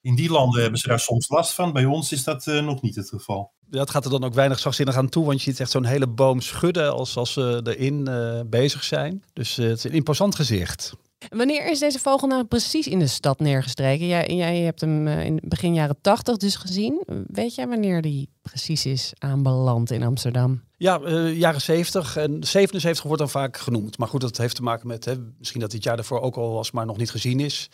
In 0.00 0.14
die 0.14 0.30
landen 0.30 0.60
hebben 0.60 0.80
ze 0.80 0.88
daar 0.88 1.00
soms 1.00 1.28
last 1.28 1.52
van. 1.52 1.72
Bij 1.72 1.84
ons 1.84 2.12
is 2.12 2.24
dat 2.24 2.46
uh, 2.46 2.62
nog 2.64 2.82
niet 2.82 2.94
het 2.94 3.08
geval. 3.08 3.52
Het 3.70 3.90
gaat 3.90 4.04
er 4.04 4.10
dan 4.10 4.24
ook 4.24 4.34
weinig 4.34 4.58
zachtzinnig 4.58 4.96
aan 4.96 5.08
toe, 5.08 5.24
want 5.24 5.42
je 5.42 5.50
ziet 5.50 5.60
echt 5.60 5.70
zo'n 5.70 5.84
hele 5.84 6.06
boom 6.06 6.40
schudden 6.40 6.92
als, 6.92 7.16
als 7.16 7.32
ze 7.32 7.60
erin 7.64 8.08
bezig 8.50 8.84
zijn. 8.84 9.24
Dus 9.32 9.56
het 9.56 9.78
is 9.78 9.84
een 9.84 9.92
imposant 9.92 10.34
gezicht. 10.34 10.96
Wanneer 11.28 11.70
is 11.70 11.78
deze 11.78 11.98
vogel 11.98 12.28
nou 12.28 12.44
precies 12.44 12.86
in 12.86 12.98
de 12.98 13.06
stad 13.06 13.38
neergestreken? 13.38 14.06
Jij, 14.06 14.26
jij 14.26 14.58
hebt 14.58 14.80
hem 14.80 15.08
in 15.08 15.40
begin 15.42 15.74
jaren 15.74 15.96
80 16.00 16.36
dus 16.36 16.56
gezien. 16.56 17.02
Weet 17.26 17.54
jij 17.54 17.68
wanneer 17.68 18.02
die 18.02 18.28
precies 18.42 18.86
is 18.86 19.12
aanbeland 19.18 19.90
in 19.90 20.02
Amsterdam? 20.02 20.62
Ja, 20.76 21.00
uh, 21.00 21.38
jaren 21.38 21.60
70 21.60 22.16
en 22.16 22.44
77 22.44 23.04
wordt 23.04 23.18
dan 23.18 23.30
vaak 23.30 23.56
genoemd. 23.56 23.98
Maar 23.98 24.08
goed, 24.08 24.20
dat 24.20 24.36
heeft 24.36 24.56
te 24.56 24.62
maken 24.62 24.86
met 24.86 25.04
hè, 25.04 25.14
misschien 25.38 25.60
dat 25.60 25.70
dit 25.70 25.84
jaar 25.84 25.96
daarvoor 25.96 26.20
ook 26.20 26.36
al 26.36 26.52
was, 26.52 26.70
maar 26.70 26.86
nog 26.86 26.96
niet 26.96 27.10
gezien 27.10 27.40
is. 27.40 27.70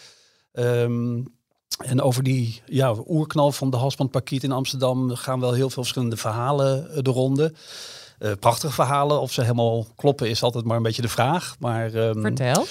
Um, 0.53 1.27
en 1.85 2.01
over 2.01 2.23
die 2.23 2.63
ja, 2.67 2.95
oerknal 3.07 3.53
van 3.53 3.71
de 3.71 3.77
halsbandparkiet 3.77 4.43
in 4.43 4.53
Amsterdam 4.53 5.11
gaan 5.11 5.41
wel 5.41 5.53
heel 5.53 5.71
veel 5.71 5.83
verschillende 5.83 6.17
verhalen 6.17 7.05
de 7.05 7.11
ronde. 7.11 7.53
Uh, 8.19 8.33
prachtige 8.41 8.73
verhalen, 8.73 9.21
of 9.21 9.33
ze 9.33 9.41
helemaal 9.41 9.87
kloppen 9.97 10.29
is 10.29 10.43
altijd 10.43 10.65
maar 10.65 10.77
een 10.77 10.83
beetje 10.83 11.03
de 11.03 11.09
vraag. 11.09 11.57
Maar, 11.59 11.95
um, 11.95 12.21
Vertel. 12.21 12.67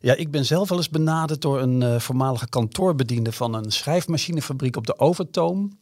Ja, 0.00 0.14
ik 0.14 0.30
ben 0.30 0.44
zelf 0.44 0.68
wel 0.68 0.78
eens 0.78 0.88
benaderd 0.88 1.42
door 1.42 1.60
een 1.60 1.80
uh, 1.80 1.98
voormalige 1.98 2.48
kantoorbediende 2.48 3.32
van 3.32 3.54
een 3.54 3.72
schrijfmachinefabriek 3.72 4.76
op 4.76 4.86
de 4.86 4.98
Overtoom. 4.98 5.78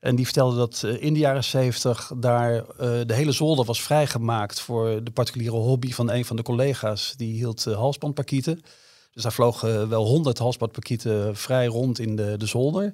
En 0.00 0.16
die 0.16 0.24
vertelde 0.24 0.56
dat 0.56 0.82
uh, 0.84 1.02
in 1.02 1.12
de 1.12 1.18
jaren 1.18 1.44
70 1.44 2.12
daar 2.16 2.64
de 3.06 3.14
hele 3.14 3.32
zolder 3.32 3.64
was 3.64 3.82
vrijgemaakt 3.82 4.60
voor 4.60 5.04
de 5.04 5.10
particuliere 5.10 5.56
hobby 5.56 5.92
van 5.92 6.10
een 6.10 6.24
van 6.24 6.36
de 6.36 6.42
collega's. 6.42 7.14
Die 7.16 7.34
hield 7.34 7.64
halsbandparkieten. 7.64 8.60
Dus 9.12 9.22
daar 9.22 9.32
vlogen 9.32 9.88
wel 9.88 10.06
honderd 10.06 10.38
halsbandpakieten 10.38 11.36
vrij 11.36 11.66
rond 11.66 11.98
in 11.98 12.16
de, 12.16 12.36
de 12.36 12.46
zolder. 12.46 12.84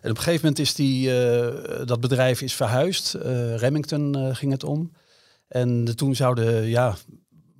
En 0.00 0.10
op 0.10 0.16
een 0.16 0.22
gegeven 0.22 0.40
moment 0.40 0.58
is 0.58 0.74
die, 0.74 1.10
dat 1.84 2.00
bedrijf 2.00 2.40
is 2.40 2.54
verhuisd. 2.54 3.12
Remington 3.56 4.36
ging 4.36 4.52
het 4.52 4.64
om. 4.64 4.92
En 5.48 5.96
toen 5.96 6.14
zouden, 6.14 6.66
ja, 6.68 6.96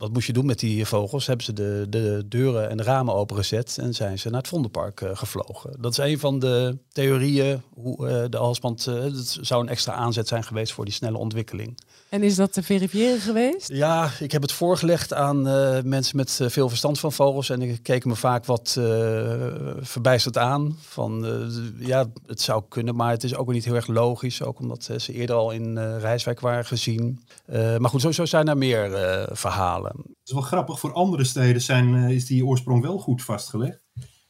wat 0.02 0.12
moest 0.12 0.26
je 0.26 0.32
doen 0.32 0.46
met 0.46 0.58
die 0.58 0.86
vogels? 0.86 1.26
Hebben 1.26 1.44
ze 1.44 1.52
de, 1.52 1.86
de 1.88 2.24
deuren 2.28 2.68
en 2.68 2.76
de 2.76 2.82
ramen 2.82 3.14
opengezet 3.14 3.78
en 3.80 3.94
zijn 3.94 4.18
ze 4.18 4.30
naar 4.30 4.38
het 4.38 4.48
Vondelpark 4.48 5.00
uh, 5.00 5.10
gevlogen. 5.12 5.76
Dat 5.80 5.92
is 5.92 5.98
een 5.98 6.18
van 6.18 6.38
de 6.38 6.78
theorieën 6.92 7.62
hoe 7.74 8.08
uh, 8.08 8.24
de 8.28 8.36
halsband, 8.36 8.86
uh, 8.86 9.02
dat 9.02 9.38
zou 9.40 9.62
een 9.62 9.68
extra 9.68 9.92
aanzet 9.92 10.28
zijn 10.28 10.44
geweest 10.44 10.72
voor 10.72 10.84
die 10.84 10.94
snelle 10.94 11.18
ontwikkeling. 11.18 11.78
En 12.08 12.22
is 12.22 12.34
dat 12.34 12.52
te 12.52 12.62
verifiëren 12.62 13.20
geweest? 13.20 13.68
Ja, 13.68 14.10
ik 14.20 14.32
heb 14.32 14.42
het 14.42 14.52
voorgelegd 14.52 15.12
aan 15.12 15.42
mensen 15.88 16.16
met 16.16 16.40
veel 16.42 16.68
verstand 16.68 16.98
van 16.98 17.12
vogels 17.12 17.50
en 17.50 17.62
ik 17.62 17.82
keek 17.82 18.04
me 18.04 18.14
vaak 18.14 18.44
wat 18.44 18.80
verbijsterd 19.80 20.38
aan. 20.38 20.76
Van 20.80 21.26
ja, 21.78 22.06
het 22.26 22.40
zou 22.40 22.62
kunnen, 22.68 22.96
maar 22.96 23.10
het 23.10 23.24
is 23.24 23.34
ook 23.34 23.52
niet 23.52 23.64
heel 23.64 23.74
erg 23.74 23.86
logisch, 23.86 24.42
ook 24.42 24.58
omdat 24.58 24.90
ze 24.96 25.12
eerder 25.12 25.36
al 25.36 25.50
in 25.50 25.98
Rijswijk 25.98 26.40
waren 26.40 26.64
gezien. 26.64 27.24
maar 27.78 27.90
goed, 27.90 28.00
sowieso 28.00 28.24
zijn 28.24 28.48
er 28.48 28.58
meer 28.58 28.90
verhalen. 29.32 29.91
Het 29.96 30.28
is 30.28 30.32
wel 30.32 30.42
grappig, 30.42 30.78
voor 30.78 30.92
andere 30.92 31.24
steden 31.24 31.62
zijn, 31.62 31.94
uh, 31.94 32.08
is 32.08 32.26
die 32.26 32.46
oorsprong 32.46 32.82
wel 32.82 32.98
goed 32.98 33.22
vastgelegd. 33.22 33.84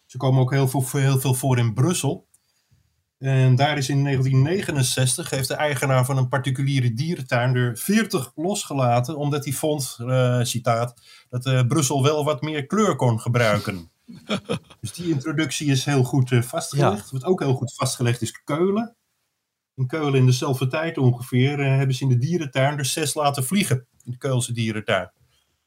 Ze 0.07 0.17
komen 0.17 0.41
ook 0.41 0.51
heel 0.51 0.69
veel, 0.69 0.85
heel 0.91 1.19
veel 1.19 1.35
voor 1.35 1.59
in 1.59 1.75
Brussel. 1.75 2.29
En 3.19 3.55
daar 3.57 3.79
is 3.79 3.89
in 3.89 4.05
1969, 4.05 5.31
heeft 5.31 5.49
de 5.49 5.55
eigenaar 5.55 6.05
van 6.05 6.17
een 6.17 6.29
particuliere 6.29 6.93
dierentuin 6.93 7.55
er 7.55 7.77
40 7.77 8.33
losgelaten, 8.35 9.17
omdat 9.17 9.45
hij 9.45 9.53
vond, 9.53 9.97
uh, 10.01 10.43
citaat, 10.43 10.95
dat 11.29 11.47
uh, 11.47 11.67
Brussel 11.67 12.03
wel 12.03 12.25
wat 12.25 12.43
meer 12.43 12.67
kleur 12.67 12.97
kon 12.97 13.21
gebruiken. 13.21 13.91
dus 14.81 14.93
die 14.93 15.09
introductie 15.09 15.71
is 15.71 15.85
heel 15.85 16.05
goed 16.05 16.31
vastgelegd. 16.41 17.11
Ja. 17.11 17.19
Wat 17.19 17.25
ook 17.25 17.41
heel 17.41 17.55
goed 17.55 17.75
vastgelegd 17.75 18.23
is 18.23 18.43
Keulen. 18.45 18.97
In 19.75 19.87
Keulen 19.87 20.21
in 20.21 20.27
dezelfde 20.27 20.67
tijd 20.67 20.99
ongeveer 20.99 21.65
hebben 21.65 21.97
ze 21.97 22.03
in 22.03 22.09
de 22.09 22.19
dierentuin 22.19 22.79
er 22.79 22.85
zes 22.85 23.15
laten 23.15 23.45
vliegen 23.45 23.87
in 24.05 24.11
de 24.11 24.19
Keulse 24.19 24.53
dierentuin. 24.53 25.11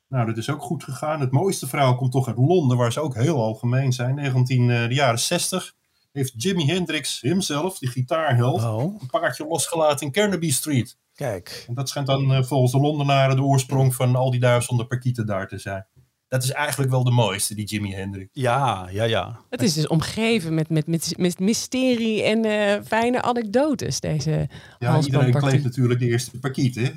Nou, 0.07 0.25
dat 0.25 0.37
is 0.37 0.49
ook 0.49 0.61
goed 0.61 0.83
gegaan. 0.83 1.19
Het 1.19 1.31
mooiste 1.31 1.67
verhaal 1.67 1.95
komt 1.95 2.11
toch 2.11 2.27
uit 2.27 2.37
Londen, 2.37 2.77
waar 2.77 2.91
ze 2.91 2.99
ook 2.99 3.15
heel 3.15 3.41
algemeen 3.41 3.93
zijn. 3.93 4.15
19, 4.15 4.69
uh, 4.69 4.87
de 4.87 4.93
jaren 4.93 5.19
60 5.19 5.73
heeft 6.11 6.33
Jimi 6.37 6.65
Hendrix 6.65 7.21
hemzelf, 7.21 7.77
die 7.79 7.89
gitaarheld, 7.89 8.63
oh. 8.63 9.01
een 9.01 9.09
paardje 9.09 9.47
losgelaten 9.47 10.05
in 10.05 10.11
Carnaby 10.11 10.51
Street. 10.51 10.97
Kijk. 11.15 11.65
En 11.67 11.73
dat 11.73 11.89
schijnt 11.89 12.07
dan 12.07 12.31
uh, 12.31 12.43
volgens 12.43 12.71
de 12.71 12.79
Londenaren 12.79 13.35
de 13.35 13.43
oorsprong 13.43 13.95
van 13.95 14.15
al 14.15 14.31
die 14.31 14.39
duizenden 14.39 14.87
parkieten 14.87 15.25
daar 15.25 15.47
te 15.47 15.57
zijn 15.57 15.85
dat 16.27 16.43
is 16.43 16.51
eigenlijk 16.51 16.91
wel 16.91 17.03
de 17.03 17.11
mooiste, 17.11 17.55
die 17.55 17.65
Jimi 17.65 17.93
Hendrix. 17.93 18.29
Ja, 18.31 18.87
ja, 18.91 19.03
ja. 19.03 19.39
Het 19.49 19.61
is 19.61 19.73
dus 19.73 19.87
omgeven 19.87 20.53
met, 20.53 20.69
met, 20.69 20.87
met, 20.87 21.13
met 21.17 21.39
mysterie 21.39 22.23
en 22.23 22.45
uh, 22.45 22.85
fijne 22.85 23.21
anekdotes, 23.21 23.99
deze 23.99 24.47
Ja, 24.79 25.01
iedereen 25.01 25.33
kleedt 25.33 25.63
natuurlijk 25.63 25.99
de 25.99 26.07
eerste 26.07 26.39
pakiet, 26.39 26.75
hè? 26.75 26.91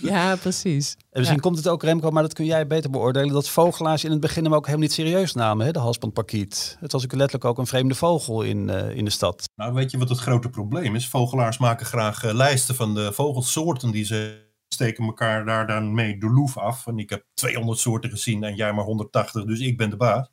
Ja, 0.00 0.36
precies. 0.36 0.96
En 0.98 1.18
misschien 1.18 1.36
ja. 1.36 1.42
komt 1.42 1.56
het 1.56 1.68
ook, 1.68 1.82
Remco, 1.82 2.10
maar 2.10 2.22
dat 2.22 2.32
kun 2.32 2.44
jij 2.44 2.66
beter 2.66 2.90
beoordelen, 2.90 3.32
dat 3.32 3.48
vogelaars 3.48 4.04
in 4.04 4.10
het 4.10 4.20
begin 4.20 4.44
hem 4.44 4.54
ook 4.54 4.66
helemaal 4.66 4.86
niet 4.86 4.96
serieus 4.96 5.32
namen, 5.32 5.66
hè, 5.66 5.72
de 5.72 5.78
halsbandparkiet. 5.78 6.76
Het 6.80 6.92
was 6.92 7.04
ook 7.04 7.12
letterlijk 7.12 7.44
ook 7.44 7.58
een 7.58 7.66
vreemde 7.66 7.94
vogel 7.94 8.42
in, 8.42 8.68
uh, 8.68 8.96
in 8.96 9.04
de 9.04 9.10
stad. 9.10 9.48
Nou, 9.56 9.74
weet 9.74 9.90
je 9.90 9.98
wat 9.98 10.08
het 10.08 10.18
grote 10.18 10.48
probleem 10.48 10.94
is? 10.94 11.08
Vogelaars 11.08 11.58
maken 11.58 11.86
graag 11.86 12.24
uh, 12.24 12.32
lijsten 12.32 12.74
van 12.74 12.94
de 12.94 13.12
vogelsoorten 13.12 13.90
die 13.90 14.04
ze 14.04 14.48
steken 14.74 15.04
elkaar 15.04 15.44
daar 15.44 15.66
dan 15.66 15.94
mee 15.94 16.18
de 16.18 16.30
loef 16.30 16.58
af. 16.58 16.86
En 16.86 16.98
ik 16.98 17.10
heb 17.10 17.24
200 17.34 17.78
soorten 17.78 18.10
gezien 18.10 18.44
en 18.44 18.54
jij 18.54 18.72
maar 18.72 18.84
180, 18.84 19.44
dus 19.44 19.60
ik 19.60 19.76
ben 19.76 19.90
de 19.90 19.96
baas. 19.96 20.30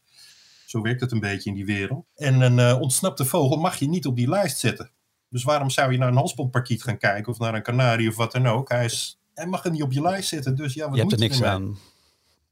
Zo 0.65 0.81
werkt 0.81 1.01
het 1.01 1.11
een 1.11 1.19
beetje 1.19 1.49
in 1.49 1.55
die 1.55 1.65
wereld. 1.65 2.05
En 2.15 2.41
een 2.41 2.57
uh, 2.57 2.81
ontsnapte 2.81 3.25
vogel 3.25 3.57
mag 3.57 3.79
je 3.79 3.89
niet 3.89 4.05
op 4.05 4.15
die 4.15 4.29
lijst 4.29 4.57
zetten. 4.57 4.91
Dus 5.29 5.43
waarom 5.43 5.69
zou 5.69 5.91
je 5.91 5.97
naar 5.97 6.07
een 6.07 6.15
halsbandparkiet 6.15 6.83
gaan 6.83 6.97
kijken 6.97 7.31
of 7.31 7.39
naar 7.39 7.53
een 7.53 7.61
kanarie 7.61 8.09
of 8.09 8.15
wat 8.15 8.31
dan 8.31 8.47
ook? 8.47 8.69
Hij, 8.69 8.85
is, 8.85 9.19
hij 9.33 9.45
mag 9.45 9.65
er 9.65 9.71
niet 9.71 9.81
op 9.81 9.91
je 9.91 10.01
lijst 10.01 10.29
zitten, 10.29 10.55
dus 10.55 10.73
ja, 10.73 10.87
wat 10.87 10.97
je 10.97 11.03
moet 11.03 11.11
hebt 11.11 11.23
er 11.23 11.29
niks 11.29 11.43
aan. 11.43 11.77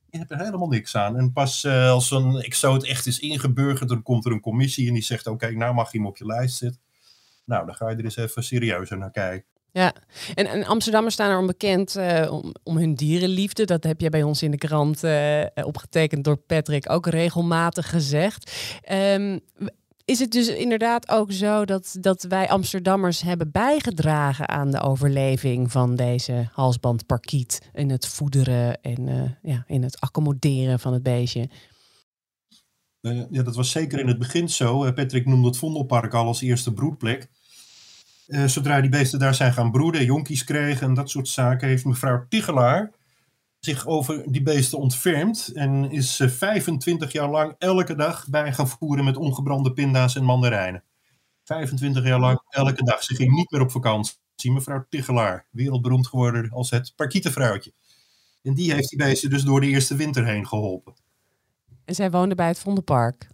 Je 0.10 0.18
hebt 0.18 0.32
er 0.32 0.46
helemaal 0.46 0.68
niks 0.68 0.96
aan. 0.96 1.18
En 1.18 1.34
pas 1.34 1.64
uh, 1.64 1.90
als 1.90 2.12
een 2.12 2.36
exoot 2.36 2.84
echt 2.84 3.06
is 3.06 3.20
ingeburgerd, 3.20 3.90
dan 3.90 4.02
komt 4.02 4.26
er 4.26 4.32
een 4.32 4.40
commissie 4.40 4.88
en 4.88 4.94
die 4.94 5.04
zegt: 5.04 5.28
Oké, 5.28 5.46
okay, 5.46 5.56
nou 5.56 5.74
mag 5.74 5.92
je 5.92 5.98
hem 5.98 6.08
op 6.08 6.18
je 6.18 6.26
lijst 6.26 6.58
zetten. 6.58 6.82
Nou, 7.46 7.66
dan 7.66 7.76
ga 7.76 7.90
je 7.90 7.96
er 7.96 8.04
eens 8.04 8.16
even 8.16 8.44
serieuzer 8.44 8.98
naar 8.98 9.12
kijken. 9.12 9.55
Ja, 9.78 9.94
en, 10.34 10.66
Amsterdammers 10.66 11.14
staan 11.14 11.30
er 11.30 11.40
onbekend 11.40 11.98
uh, 11.98 12.32
om, 12.32 12.54
om 12.64 12.78
hun 12.78 12.94
dierenliefde. 12.96 13.66
Dat 13.66 13.84
heb 13.84 14.02
jij 14.02 14.10
bij 14.10 14.24
ons 14.24 14.42
in 14.42 14.52
de 14.52 14.58
krant 14.58 15.04
uh, 15.04 15.42
opgetekend 15.66 16.24
door 16.24 16.38
Patrick 16.38 16.92
ook 16.92 17.08
regelmatig 17.08 17.90
gezegd. 17.90 18.52
Um, 18.92 19.40
is 20.06 20.20
het 20.20 20.32
dus 20.32 20.48
inderdaad 20.48 21.10
ook 21.10 21.32
zo 21.32 21.66
dat, 21.66 21.98
dat 22.00 22.24
wij 22.24 22.50
Amsterdammers 22.50 23.22
hebben 23.22 23.52
bijgedragen 23.52 24.50
aan 24.50 24.72
de 24.72 24.82
overleving 24.82 25.72
van 25.72 25.96
deze 25.96 26.50
halsbandparkiet 26.52 27.70
in 27.74 27.90
het 27.90 28.08
voederen 28.08 28.82
en 28.82 29.08
uh, 29.08 29.22
ja, 29.42 29.64
in 29.68 29.84
het 29.84 30.00
accommoderen 30.00 30.80
van 30.80 30.94
het 30.94 31.04
beestje? 31.04 31.50
Ja, 33.30 33.44
dat 33.44 33.56
was 33.56 33.72
zeker 33.72 34.00
in 34.00 34.08
het 34.08 34.20
begin 34.20 34.50
zo. 34.50 34.92
Patrick 34.92 35.26
noemde 35.26 35.48
het 35.48 35.58
Vondelpark 35.58 36.14
al 36.14 36.26
als 36.26 36.42
eerste 36.42 36.74
broedplek. 36.74 37.30
Uh, 38.28 38.46
zodra 38.46 38.82
die 38.82 38.90
beesten 38.90 39.20
daar 39.20 39.36
zijn 39.36 39.54
gaan 39.54 39.72
broeden, 39.72 40.06
jonkies 40.06 40.44
kregen 40.44 40.88
en 40.88 40.94
dat 40.94 41.10
soort 41.10 41.28
zaken, 41.28 41.68
heeft 41.68 41.86
mevrouw 41.86 42.26
Tigelaar 42.30 42.92
zich 43.60 43.88
over 43.88 44.24
die 44.32 44.42
beesten 44.42 44.78
ontfermd 44.78 45.52
en 45.54 45.92
is 45.92 46.20
uh, 46.20 46.30
25 46.30 47.12
jaar 47.12 47.30
lang 47.30 47.56
elke 47.58 47.96
dag 47.96 48.28
bij 48.30 48.54
gaan 48.54 48.68
voeren 48.70 49.06
met 49.06 49.18
ongebrande 49.18 49.74
pinda's 49.74 50.16
en 50.16 50.24
mandarijnen. 50.24 50.84
25 51.44 52.04
jaar 52.04 52.20
lang 52.20 52.42
elke 52.50 52.84
dag. 52.84 53.04
Ze 53.04 53.16
ging 53.16 53.32
niet 53.32 53.52
meer 53.52 53.62
op 53.62 53.72
vakantie. 53.72 54.18
Mevrouw 54.44 54.86
Tigelaar, 54.90 55.46
wereldberoemd 55.50 56.08
geworden 56.08 56.50
als 56.52 56.70
het 56.70 56.94
parkietenvrouwtje. 56.96 57.74
En 58.44 58.54
die 58.54 58.74
heeft 58.74 58.90
die 58.90 58.98
beesten 59.00 59.30
dus 59.30 59.44
door 59.44 59.62
de 59.62 59.68
eerste 59.68 59.96
winter 59.96 60.26
heen 60.26 60.48
geholpen. 60.48 60.94
En 61.86 61.96
zij 61.96 62.12
woonde 62.12 62.36
bij 62.36 62.48
het 62.48 62.60
Vondelpark 62.60 63.28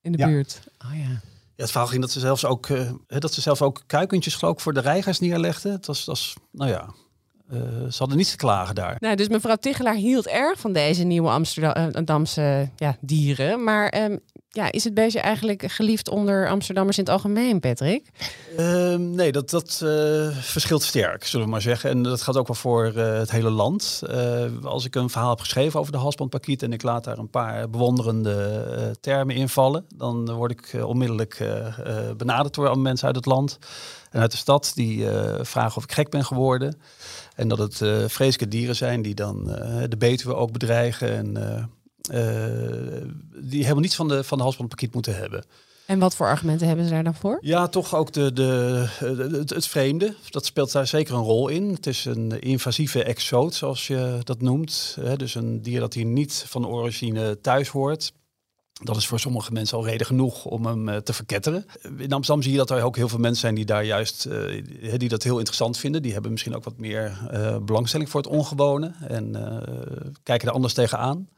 in 0.00 0.12
de 0.12 0.18
Ja. 0.18 0.26
buurt. 0.26 0.68
Oh 0.84 0.98
ja. 0.98 1.20
Het 1.56 1.70
verhaal 1.70 1.88
ging 1.88 2.00
dat 2.00 2.10
ze 2.10 2.20
zelfs 2.20 2.44
ook, 2.44 2.66
eh, 2.66 2.90
dat 3.06 3.32
ze 3.32 3.40
zelf 3.40 3.62
ook 3.62 3.82
kuikentjes 3.86 4.34
geloof 4.34 4.54
ik, 4.54 4.60
voor 4.60 4.74
de 4.74 4.80
reigers 4.80 5.20
neerlegden. 5.20 5.72
Het 5.72 5.86
was, 5.86 5.98
dat 5.98 6.06
was 6.06 6.34
nou 6.50 6.70
ja, 6.70 6.94
eh, 7.48 7.58
ze 7.90 7.98
hadden 7.98 8.16
niets 8.16 8.30
te 8.30 8.36
klagen 8.36 8.74
daar. 8.74 8.96
Nou, 8.98 9.16
dus 9.16 9.28
mevrouw 9.28 9.56
Tigelaar 9.56 9.94
hield 9.94 10.26
erg 10.26 10.60
van 10.60 10.72
deze 10.72 11.04
nieuwe 11.04 11.28
Amsterdamse 11.28 12.70
ja, 12.76 12.96
dieren. 13.00 13.64
Maar 13.64 13.88
ehm, 13.88 14.16
ja, 14.54 14.72
is 14.72 14.84
het 14.84 14.94
beestje 14.94 15.20
eigenlijk 15.20 15.62
geliefd 15.66 16.08
onder 16.08 16.48
Amsterdammers 16.48 16.98
in 16.98 17.04
het 17.04 17.12
algemeen, 17.12 17.60
Patrick? 17.60 18.10
Ehm, 18.56 19.10
nee, 19.10 19.32
dat, 19.32 19.50
dat 19.50 19.80
uh, 19.84 20.28
verschilt 20.38 20.82
sterk, 20.82 21.24
zullen 21.24 21.46
we 21.46 21.52
maar 21.52 21.62
zeggen. 21.62 21.90
En 21.90 22.02
dat 22.02 22.22
gaat 22.22 22.36
ook 22.36 22.46
wel 22.46 22.56
voor 22.56 22.92
uh, 22.96 23.18
het 23.18 23.30
hele 23.30 23.50
land. 23.50 24.02
Uh, 24.10 24.44
als 24.62 24.84
ik 24.84 24.94
een 24.94 25.10
verhaal 25.10 25.30
heb 25.30 25.40
geschreven 25.40 25.80
over 25.80 25.92
de 25.92 25.98
halsbandpakiet 25.98 26.62
en 26.62 26.72
ik 26.72 26.82
laat 26.82 27.04
daar 27.04 27.18
een 27.18 27.30
paar 27.30 27.70
bewonderende 27.70 28.96
termen 29.00 29.34
invallen, 29.34 29.84
dan 29.94 30.32
word 30.32 30.50
ik 30.50 30.84
onmiddellijk 30.84 31.44
benaderd 32.16 32.54
door 32.54 32.78
mensen 32.78 33.06
uit 33.06 33.16
het 33.16 33.26
land 33.26 33.58
en 34.10 34.20
uit 34.20 34.30
de 34.30 34.36
stad 34.36 34.72
die 34.74 35.06
vragen 35.40 35.76
of 35.76 35.84
ik 35.84 35.92
gek 35.92 36.10
ben 36.10 36.24
geworden. 36.24 36.80
En 37.34 37.48
dat 37.48 37.58
het 37.58 37.76
vreselijke 38.12 38.48
dieren 38.48 38.76
zijn 38.76 39.02
die 39.02 39.14
dan 39.14 39.44
de 39.88 39.96
Betuwe 39.98 40.34
ook 40.34 40.52
bedreigen 40.52 41.16
en 41.16 41.36
die 42.10 43.62
helemaal 43.62 43.80
niets 43.80 43.94
van 43.96 44.08
de, 44.08 44.24
van 44.24 44.38
de 44.38 44.44
halsbandpakiet 44.44 44.94
moeten 44.94 45.16
hebben. 45.16 45.44
En 45.86 45.98
wat 45.98 46.16
voor 46.16 46.26
argumenten 46.26 46.66
hebben 46.66 46.84
ze 46.84 46.90
daar 46.90 47.04
dan 47.04 47.14
voor? 47.14 47.38
Ja, 47.40 47.66
toch 47.66 47.94
ook 47.94 48.12
de, 48.12 48.32
de, 48.32 48.84
het, 49.38 49.50
het, 49.50 49.66
vreemde. 49.66 50.14
Dat 50.30 50.46
speelt 50.46 50.72
daar 50.72 50.86
zeker 50.86 51.14
een 51.14 51.22
rol 51.22 51.48
in. 51.48 51.68
Het 51.68 51.86
is 51.86 52.04
een 52.04 52.40
invasieve 52.40 53.02
exoot, 53.02 53.54
zoals 53.54 53.86
je 53.86 54.18
dat 54.22 54.40
noemt. 54.40 54.98
Dus 55.16 55.34
een 55.34 55.62
dier 55.62 55.80
dat 55.80 55.94
hier 55.94 56.04
niet 56.04 56.44
van 56.46 56.66
origine 56.66 57.40
thuis 57.40 57.68
hoort. 57.68 58.12
Dat 58.82 58.96
is 58.96 59.06
voor 59.06 59.20
sommige 59.20 59.52
mensen 59.52 59.78
al 59.78 59.84
reden 59.84 60.06
genoeg 60.06 60.44
om 60.44 60.66
hem 60.66 60.88
eh, 60.88 60.96
te 60.96 61.12
verketteren. 61.12 61.66
In 61.82 62.12
Amsterdam 62.12 62.42
zie 62.42 62.52
je 62.52 62.58
dat 62.58 62.70
er 62.70 62.82
ook 62.82 62.96
heel 62.96 63.08
veel 63.08 63.18
mensen 63.18 63.40
zijn 63.40 63.54
die 63.54 63.64
daar 63.64 63.84
juist 63.84 64.26
uh, 64.26 64.94
die 64.96 65.08
dat 65.08 65.22
heel 65.22 65.36
interessant 65.36 65.78
vinden. 65.78 66.02
Die 66.02 66.12
hebben 66.12 66.30
misschien 66.30 66.54
ook 66.54 66.64
wat 66.64 66.78
meer 66.78 67.18
belangstelling 67.62 68.10
voor 68.10 68.20
het 68.20 68.30
ongewone 68.30 68.92
en 69.08 69.32
kijken 70.22 70.48
er 70.48 70.54
anders 70.54 70.74
tegenaan. 70.74 71.28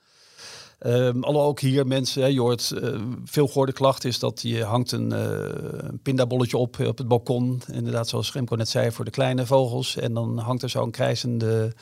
Um, 0.78 1.24
ook 1.24 1.60
hier 1.60 1.86
mensen, 1.86 2.22
hè, 2.22 2.28
uh, 2.28 3.00
veel 3.24 3.46
gehoorde 3.46 3.72
klacht 3.72 4.04
is 4.04 4.18
dat 4.18 4.42
je 4.42 4.64
hangt 4.64 4.92
een 4.92 5.12
uh, 5.12 5.88
pindabolletje 6.02 6.56
op 6.56 6.78
op 6.80 6.98
het 6.98 7.08
balkon. 7.08 7.62
Inderdaad, 7.72 8.08
zoals 8.08 8.32
Remco 8.32 8.56
net 8.56 8.68
zei, 8.68 8.92
voor 8.92 9.04
de 9.04 9.10
kleine 9.10 9.46
vogels. 9.46 9.96
En 9.96 10.14
dan 10.14 10.38
hangt 10.38 10.62
er 10.62 10.68
zo'n 10.68 10.90
krijzende 10.90 11.72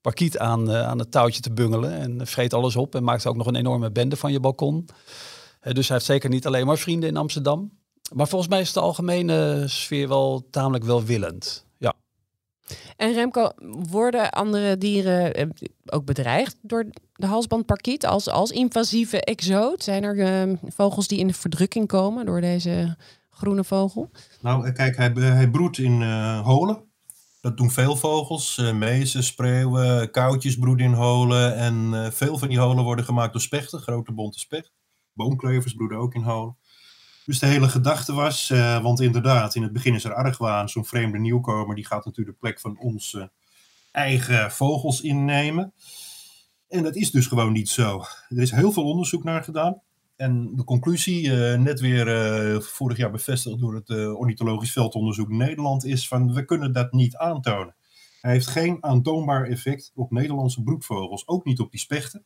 parkiet 0.00 0.38
aan, 0.38 0.70
uh, 0.70 0.82
aan 0.82 0.98
het 0.98 1.10
touwtje 1.10 1.40
te 1.40 1.52
bungelen. 1.52 1.92
En 1.92 2.26
vreet 2.26 2.54
alles 2.54 2.76
op 2.76 2.94
en 2.94 3.04
maakt 3.04 3.26
ook 3.26 3.36
nog 3.36 3.46
een 3.46 3.56
enorme 3.56 3.90
bende 3.90 4.16
van 4.16 4.32
je 4.32 4.40
balkon. 4.40 4.88
dus 5.60 5.88
hij 5.88 5.96
heeft 5.96 6.08
zeker 6.08 6.30
niet 6.30 6.46
alleen 6.46 6.66
maar 6.66 6.78
vrienden 6.78 7.08
in 7.08 7.16
Amsterdam. 7.16 7.70
Maar 8.12 8.28
volgens 8.28 8.50
mij 8.50 8.60
is 8.60 8.72
de 8.72 8.80
algemene 8.80 9.64
sfeer 9.66 10.08
wel 10.08 10.46
tamelijk 10.50 10.84
welwillend. 10.84 11.63
En 12.96 13.12
Remco, 13.12 13.50
worden 13.90 14.30
andere 14.30 14.78
dieren 14.78 15.52
ook 15.86 16.04
bedreigd 16.04 16.56
door 16.62 16.86
de 17.14 17.26
halsbandparkiet 17.26 18.06
als, 18.06 18.28
als 18.28 18.50
invasieve 18.50 19.20
exoot? 19.20 19.82
Zijn 19.82 20.02
er 20.02 20.46
uh, 20.48 20.56
vogels 20.66 21.08
die 21.08 21.18
in 21.18 21.26
de 21.26 21.34
verdrukking 21.34 21.88
komen 21.88 22.26
door 22.26 22.40
deze 22.40 22.96
groene 23.30 23.64
vogel? 23.64 24.10
Nou, 24.40 24.66
eh, 24.66 24.74
kijk, 24.74 24.96
hij, 24.96 25.12
hij 25.14 25.50
broedt 25.50 25.78
in 25.78 26.02
holen. 26.38 26.82
Dat 27.40 27.56
doen 27.56 27.70
veel 27.70 27.96
vogels. 27.96 28.58
Uh, 28.58 28.72
mezen, 28.72 29.24
spreeuwen, 29.24 30.10
koutjes 30.10 30.58
broeden 30.58 30.86
in 30.86 30.92
holen. 30.92 31.56
En 31.56 32.12
veel 32.12 32.38
van 32.38 32.48
die 32.48 32.58
holen 32.58 32.84
worden 32.84 33.04
gemaakt 33.04 33.32
door 33.32 33.40
spechten, 33.40 33.80
grote 33.80 34.12
bonte 34.12 34.38
specht. 34.38 34.72
Boomklevers 35.12 35.74
broeden 35.74 35.98
ook 35.98 36.14
in 36.14 36.22
holen. 36.22 36.56
Dus 37.24 37.38
de 37.38 37.46
hele 37.46 37.68
gedachte 37.68 38.12
was, 38.12 38.48
want 38.82 39.00
inderdaad, 39.00 39.54
in 39.54 39.62
het 39.62 39.72
begin 39.72 39.94
is 39.94 40.04
er 40.04 40.14
argwaan. 40.14 40.68
Zo'n 40.68 40.84
vreemde 40.84 41.18
nieuwkomer, 41.18 41.74
die 41.74 41.86
gaat 41.86 42.04
natuurlijk 42.04 42.36
de 42.36 42.46
plek 42.46 42.60
van 42.60 42.78
onze 42.78 43.30
eigen 43.92 44.50
vogels 44.50 45.00
innemen. 45.00 45.72
En 46.68 46.82
dat 46.82 46.96
is 46.96 47.10
dus 47.10 47.26
gewoon 47.26 47.52
niet 47.52 47.68
zo. 47.68 48.02
Er 48.28 48.40
is 48.40 48.50
heel 48.50 48.72
veel 48.72 48.84
onderzoek 48.84 49.24
naar 49.24 49.44
gedaan. 49.44 49.82
En 50.16 50.56
de 50.56 50.64
conclusie, 50.64 51.26
uh, 51.26 51.58
net 51.58 51.80
weer 51.80 52.08
uh, 52.54 52.60
vorig 52.60 52.96
jaar 52.96 53.10
bevestigd 53.10 53.58
door 53.58 53.74
het 53.74 53.88
uh, 53.88 54.18
Ornithologisch 54.18 54.72
Veldonderzoek 54.72 55.28
Nederland, 55.28 55.84
is 55.84 56.08
van 56.08 56.32
we 56.32 56.44
kunnen 56.44 56.72
dat 56.72 56.92
niet 56.92 57.16
aantonen. 57.16 57.74
Hij 58.20 58.32
heeft 58.32 58.46
geen 58.46 58.76
aantoonbaar 58.80 59.44
effect 59.46 59.92
op 59.94 60.10
Nederlandse 60.10 60.62
broedvogels, 60.62 61.28
ook 61.28 61.44
niet 61.44 61.60
op 61.60 61.70
die 61.70 61.80
spechten. 61.80 62.24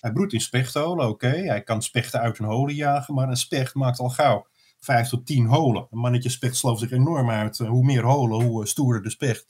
Hij 0.00 0.12
broedt 0.12 0.32
in 0.32 0.40
spechtholen, 0.40 1.08
oké. 1.08 1.28
Hij 1.28 1.62
kan 1.62 1.82
spechten 1.82 2.20
uit 2.20 2.38
hun 2.38 2.46
holen 2.46 2.74
jagen, 2.74 3.14
maar 3.14 3.28
een 3.28 3.36
specht 3.36 3.74
maakt 3.74 3.98
al 3.98 4.08
gauw 4.08 4.46
vijf 4.86 5.08
tot 5.08 5.26
tien 5.26 5.46
holen. 5.46 5.86
Een 5.90 5.98
mannetje 5.98 6.28
specht 6.28 6.56
zich 6.56 6.90
enorm 6.90 7.30
uit. 7.30 7.58
hoe 7.58 7.84
meer 7.84 8.02
holen, 8.02 8.46
hoe 8.46 8.66
stoerder 8.66 9.02
de 9.02 9.10
specht. 9.10 9.48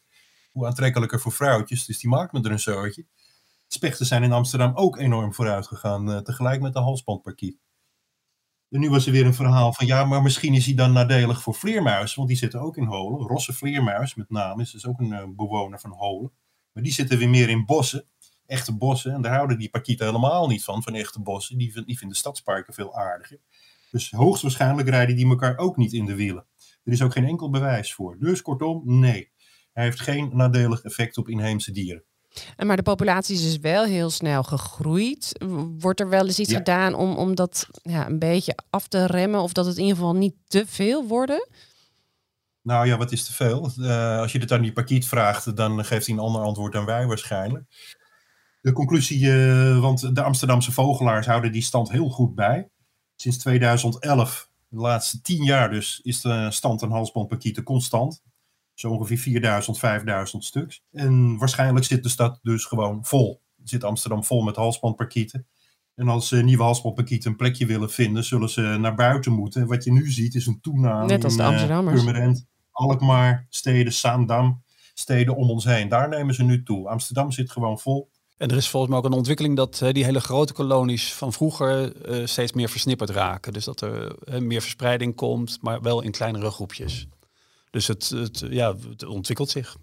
Hoe 0.52 0.66
aantrekkelijker 0.66 1.20
voor 1.20 1.32
vrouwtjes, 1.32 1.86
dus 1.86 1.98
die 1.98 2.10
maakt 2.10 2.32
me 2.32 2.42
er 2.42 2.50
een 2.50 2.58
zootje. 2.58 3.06
Spechten 3.66 4.06
zijn 4.06 4.22
in 4.22 4.32
Amsterdam 4.32 4.74
ook 4.74 4.96
enorm 4.98 5.34
vooruit 5.34 5.66
gegaan, 5.66 6.10
uh, 6.10 6.18
tegelijk 6.18 6.60
met 6.60 6.72
de 6.72 6.78
halsbandparkiet. 6.78 7.58
En 8.70 8.80
nu 8.80 8.90
was 8.90 9.06
er 9.06 9.12
weer 9.12 9.26
een 9.26 9.34
verhaal 9.34 9.72
van 9.72 9.86
ja, 9.86 10.04
maar 10.04 10.22
misschien 10.22 10.54
is 10.54 10.66
hij 10.66 10.74
dan 10.74 10.92
nadelig 10.92 11.42
voor 11.42 11.54
vleermuizen, 11.54 12.16
want 12.16 12.28
die 12.28 12.38
zitten 12.38 12.60
ook 12.60 12.76
in 12.76 12.84
holen. 12.84 13.26
Rosse 13.26 13.52
vleermuis 13.52 14.14
met 14.14 14.30
name 14.30 14.62
is 14.62 14.70
dus 14.70 14.86
ook 14.86 15.00
een 15.00 15.36
bewoner 15.36 15.80
van 15.80 15.90
holen. 15.90 16.32
Maar 16.72 16.82
die 16.82 16.92
zitten 16.92 17.18
weer 17.18 17.28
meer 17.28 17.48
in 17.48 17.64
bossen, 17.64 18.08
echte 18.46 18.76
bossen. 18.76 19.12
En 19.12 19.22
daar 19.22 19.34
houden 19.34 19.58
die 19.58 19.70
parkieten 19.70 20.06
helemaal 20.06 20.48
niet 20.48 20.64
van, 20.64 20.82
van 20.82 20.94
echte 20.94 21.20
bossen. 21.20 21.58
Die, 21.58 21.84
die 21.84 21.98
vinden 21.98 22.16
stadsparken 22.16 22.74
veel 22.74 22.94
aardiger. 22.94 23.38
Dus 23.90 24.10
hoogstwaarschijnlijk 24.10 24.88
rijden 24.88 25.16
die 25.16 25.28
elkaar 25.28 25.58
ook 25.58 25.76
niet 25.76 25.92
in 25.92 26.04
de 26.04 26.14
wielen. 26.14 26.46
Er 26.84 26.92
is 26.92 27.02
ook 27.02 27.12
geen 27.12 27.24
enkel 27.24 27.50
bewijs 27.50 27.94
voor. 27.94 28.16
Dus 28.18 28.42
kortom, 28.42 28.82
nee. 28.84 29.30
Hij 29.72 29.84
heeft 29.84 30.00
geen 30.00 30.30
nadelig 30.32 30.82
effect 30.82 31.18
op 31.18 31.28
inheemse 31.28 31.72
dieren. 31.72 32.04
En 32.56 32.66
maar 32.66 32.76
de 32.76 32.82
populatie 32.82 33.34
is 33.34 33.42
dus 33.42 33.58
wel 33.58 33.84
heel 33.84 34.10
snel 34.10 34.42
gegroeid. 34.42 35.44
Wordt 35.78 36.00
er 36.00 36.08
wel 36.08 36.26
eens 36.26 36.38
iets 36.38 36.52
gedaan 36.52 36.94
om, 36.94 37.16
om 37.16 37.34
dat 37.34 37.68
ja, 37.82 38.06
een 38.06 38.18
beetje 38.18 38.58
af 38.70 38.88
te 38.88 39.06
remmen? 39.06 39.40
Of 39.40 39.52
dat 39.52 39.66
het 39.66 39.76
in 39.76 39.82
ieder 39.82 39.96
geval 39.96 40.14
niet 40.14 40.34
te 40.46 40.64
veel 40.66 41.06
worden? 41.06 41.48
Nou 42.62 42.86
ja, 42.86 42.96
wat 42.96 43.12
is 43.12 43.24
te 43.24 43.32
veel? 43.32 43.70
Uh, 43.78 44.18
als 44.18 44.32
je 44.32 44.38
het 44.38 44.52
aan 44.52 44.62
die 44.62 44.72
parkiet 44.72 45.06
vraagt, 45.06 45.56
dan 45.56 45.84
geeft 45.84 46.06
hij 46.06 46.14
een 46.14 46.20
ander 46.20 46.42
antwoord 46.42 46.72
dan 46.72 46.84
wij 46.84 47.06
waarschijnlijk. 47.06 47.64
De 48.66 48.72
conclusie, 48.72 49.20
uh, 49.20 49.80
want 49.80 50.14
de 50.14 50.22
Amsterdamse 50.22 50.72
vogelaars 50.72 51.26
houden 51.26 51.52
die 51.52 51.62
stand 51.62 51.90
heel 51.90 52.08
goed 52.08 52.34
bij. 52.34 52.68
Sinds 53.16 53.38
2011, 53.38 54.50
de 54.68 54.76
laatste 54.76 55.20
tien 55.20 55.44
jaar 55.44 55.70
dus, 55.70 56.00
is 56.02 56.20
de 56.20 56.50
stand 56.50 56.82
aan 56.82 56.90
halsbandparkieten 56.90 57.62
constant. 57.62 58.22
Zo 58.74 58.90
ongeveer 58.90 59.18
4000, 59.18 59.78
5000 59.78 60.44
stuks. 60.44 60.82
En 60.92 61.38
waarschijnlijk 61.38 61.84
zit 61.84 62.02
de 62.02 62.08
stad 62.08 62.38
dus 62.42 62.64
gewoon 62.64 63.04
vol. 63.04 63.42
Zit 63.64 63.84
Amsterdam 63.84 64.24
vol 64.24 64.42
met 64.42 64.56
halsbandparkieten. 64.56 65.46
En 65.94 66.08
als 66.08 66.28
ze 66.28 66.36
nieuwe 66.36 66.62
halsbandparkieten 66.62 67.30
een 67.30 67.36
plekje 67.36 67.66
willen 67.66 67.90
vinden, 67.90 68.24
zullen 68.24 68.50
ze 68.50 68.60
naar 68.60 68.94
buiten 68.94 69.32
moeten. 69.32 69.60
En 69.60 69.68
wat 69.68 69.84
je 69.84 69.92
nu 69.92 70.10
ziet 70.10 70.34
is 70.34 70.46
een 70.46 70.60
toename 70.60 71.06
Net 71.06 71.24
als 71.24 71.36
de 71.36 71.42
eh, 71.42 71.48
Amsterdammers. 71.48 72.04
Purmerend, 72.04 72.46
Alkmaar, 72.70 73.46
steden, 73.48 73.92
Saandam, 73.92 74.62
steden 74.94 75.36
om 75.36 75.50
ons 75.50 75.64
heen. 75.64 75.88
Daar 75.88 76.08
nemen 76.08 76.34
ze 76.34 76.42
nu 76.42 76.62
toe. 76.62 76.88
Amsterdam 76.88 77.32
zit 77.32 77.50
gewoon 77.50 77.78
vol. 77.78 78.14
En 78.36 78.48
er 78.48 78.56
is 78.56 78.68
volgens 78.68 78.92
mij 78.92 79.00
ook 79.00 79.06
een 79.06 79.18
ontwikkeling 79.18 79.56
dat 79.56 79.82
die 79.92 80.04
hele 80.04 80.20
grote 80.20 80.52
kolonies 80.52 81.14
van 81.14 81.32
vroeger 81.32 81.92
uh, 82.20 82.26
steeds 82.26 82.52
meer 82.52 82.68
versnipperd 82.68 83.10
raken. 83.10 83.52
Dus 83.52 83.64
dat 83.64 83.80
er 83.80 84.16
uh, 84.24 84.38
meer 84.38 84.60
verspreiding 84.60 85.14
komt, 85.14 85.58
maar 85.60 85.82
wel 85.82 86.02
in 86.02 86.10
kleinere 86.10 86.50
groepjes. 86.50 87.06
Dus 87.76 87.86
het, 87.86 88.08
het, 88.08 88.44
ja, 88.50 88.76
het 88.88 89.04
ontwikkelt 89.04 89.50
zich. 89.50 89.76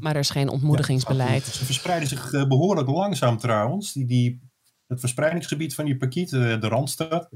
Maar 0.00 0.14
er 0.14 0.20
is 0.20 0.30
geen 0.30 0.48
ontmoedigingsbeleid. 0.48 1.44
ze 1.44 1.64
verspreiden 1.64 2.08
zich 2.08 2.32
eh, 2.32 2.48
behoorlijk 2.48 2.88
langzaam 2.88 3.38
trouwens. 3.38 3.92
Die, 3.92 4.06
die, 4.06 4.40
het 4.86 5.00
verspreidingsgebied 5.00 5.74
van 5.74 5.84
die 5.84 5.96
pakiet, 5.96 6.32
eh, 6.32 6.60
de 6.60 6.68
Randstad, 6.68 7.28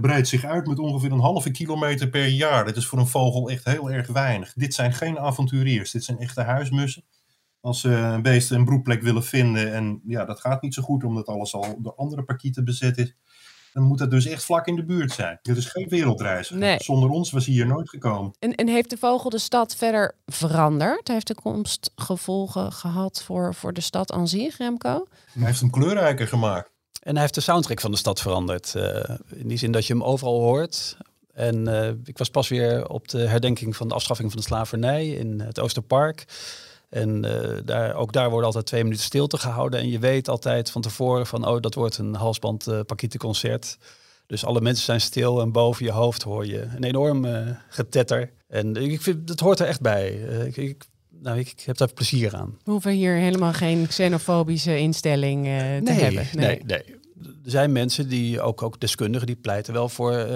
breidt 0.00 0.28
zich 0.28 0.44
uit 0.44 0.66
met 0.66 0.78
ongeveer 0.78 1.12
een 1.12 1.20
halve 1.20 1.50
kilometer 1.50 2.08
per 2.08 2.26
jaar. 2.26 2.64
Dat 2.64 2.76
is 2.76 2.86
voor 2.86 2.98
een 2.98 3.06
vogel 3.06 3.50
echt 3.50 3.64
heel 3.64 3.90
erg 3.90 4.06
weinig. 4.06 4.52
Dit 4.52 4.74
zijn 4.74 4.92
geen 4.92 5.18
avonturiers, 5.18 5.90
dit 5.90 6.04
zijn 6.04 6.18
echte 6.18 6.42
huismussen. 6.42 7.04
Als 7.60 7.80
ze 7.80 7.88
een 7.88 8.22
beest 8.22 8.50
een 8.50 8.64
broedplek 8.64 9.02
willen 9.02 9.24
vinden 9.24 9.74
en 9.74 10.00
ja, 10.06 10.24
dat 10.24 10.40
gaat 10.40 10.62
niet 10.62 10.74
zo 10.74 10.82
goed 10.82 11.04
omdat 11.04 11.26
alles 11.26 11.54
al 11.54 11.78
door 11.78 11.94
andere 11.94 12.22
pakieten 12.22 12.64
bezet 12.64 12.98
is 12.98 13.14
dan 13.72 13.82
moet 13.82 13.98
dat 13.98 14.10
dus 14.10 14.26
echt 14.26 14.44
vlak 14.44 14.66
in 14.66 14.76
de 14.76 14.84
buurt 14.84 15.12
zijn. 15.12 15.38
Dit 15.42 15.56
is 15.56 15.66
geen 15.66 15.88
wereldreis. 15.88 16.52
Zonder 16.76 17.10
ons 17.10 17.30
was 17.30 17.46
hij 17.46 17.54
hier 17.54 17.66
nooit 17.66 17.88
gekomen. 17.88 18.32
En, 18.38 18.54
en 18.54 18.68
heeft 18.68 18.90
de 18.90 18.96
vogel 18.96 19.30
de 19.30 19.38
stad 19.38 19.76
verder 19.76 20.14
veranderd? 20.26 21.08
Heeft 21.08 21.26
de 21.26 21.34
komst 21.34 21.90
gevolgen 21.96 22.72
gehad 22.72 23.22
voor, 23.22 23.54
voor 23.54 23.72
de 23.72 23.80
stad 23.80 24.12
aan 24.12 24.28
zich, 24.28 24.56
Remco? 24.56 25.06
Hij 25.32 25.46
heeft 25.46 25.60
hem 25.60 25.70
kleurrijker 25.70 26.28
gemaakt. 26.28 26.70
En 27.02 27.12
hij 27.12 27.20
heeft 27.20 27.34
de 27.34 27.40
soundtrack 27.40 27.80
van 27.80 27.90
de 27.90 27.96
stad 27.96 28.20
veranderd. 28.20 28.74
Uh, 28.76 29.02
in 29.34 29.48
die 29.48 29.58
zin 29.58 29.72
dat 29.72 29.86
je 29.86 29.92
hem 29.92 30.02
overal 30.02 30.40
hoort. 30.40 30.96
En 31.32 31.68
uh, 31.68 31.88
ik 32.04 32.18
was 32.18 32.30
pas 32.30 32.48
weer 32.48 32.88
op 32.88 33.08
de 33.08 33.18
herdenking 33.18 33.76
van 33.76 33.88
de 33.88 33.94
afschaffing 33.94 34.30
van 34.30 34.40
de 34.40 34.46
slavernij 34.46 35.08
in 35.08 35.40
het 35.40 35.60
Oosterpark. 35.60 36.24
En 36.90 37.26
uh, 37.26 37.58
daar, 37.64 37.94
ook 37.94 38.12
daar 38.12 38.28
worden 38.28 38.46
altijd 38.46 38.66
twee 38.66 38.82
minuten 38.82 39.04
stilte 39.04 39.38
gehouden. 39.38 39.80
En 39.80 39.88
je 39.88 39.98
weet 39.98 40.28
altijd 40.28 40.70
van 40.70 40.82
tevoren 40.82 41.26
van, 41.26 41.48
oh, 41.48 41.60
dat 41.60 41.74
wordt 41.74 41.98
een 41.98 42.14
halsband 42.14 42.68
uh, 42.68 42.80
concert. 43.16 43.78
Dus 44.26 44.44
alle 44.44 44.60
mensen 44.60 44.84
zijn 44.84 45.00
stil 45.00 45.40
en 45.40 45.52
boven 45.52 45.84
je 45.84 45.92
hoofd 45.92 46.22
hoor 46.22 46.46
je 46.46 46.62
een 46.76 46.84
enorm 46.84 47.24
uh, 47.24 47.48
getetter. 47.68 48.32
En 48.48 48.76
ik 48.76 49.00
vind, 49.00 49.26
dat 49.26 49.40
hoort 49.40 49.60
er 49.60 49.66
echt 49.66 49.80
bij. 49.80 50.10
ik, 50.46 50.56
ik, 50.56 50.84
nou, 51.08 51.38
ik, 51.38 51.48
ik, 51.48 51.60
heb 51.60 51.76
daar 51.76 51.92
plezier 51.92 52.36
aan. 52.36 52.58
We 52.64 52.70
hoeven 52.70 52.92
hier 52.92 53.14
helemaal 53.14 53.52
geen 53.52 53.86
xenofobische 53.86 54.78
instelling 54.78 55.44
te 55.44 55.80
nee, 55.82 56.00
hebben. 56.00 56.26
Nee, 56.32 56.62
nee. 56.64 56.98
Er 57.44 57.50
zijn 57.50 57.72
mensen 57.72 58.08
die, 58.08 58.40
ook, 58.40 58.62
ook 58.62 58.80
deskundigen, 58.80 59.26
die 59.26 59.36
pleiten 59.36 59.72
wel 59.72 59.88
voor 59.88 60.26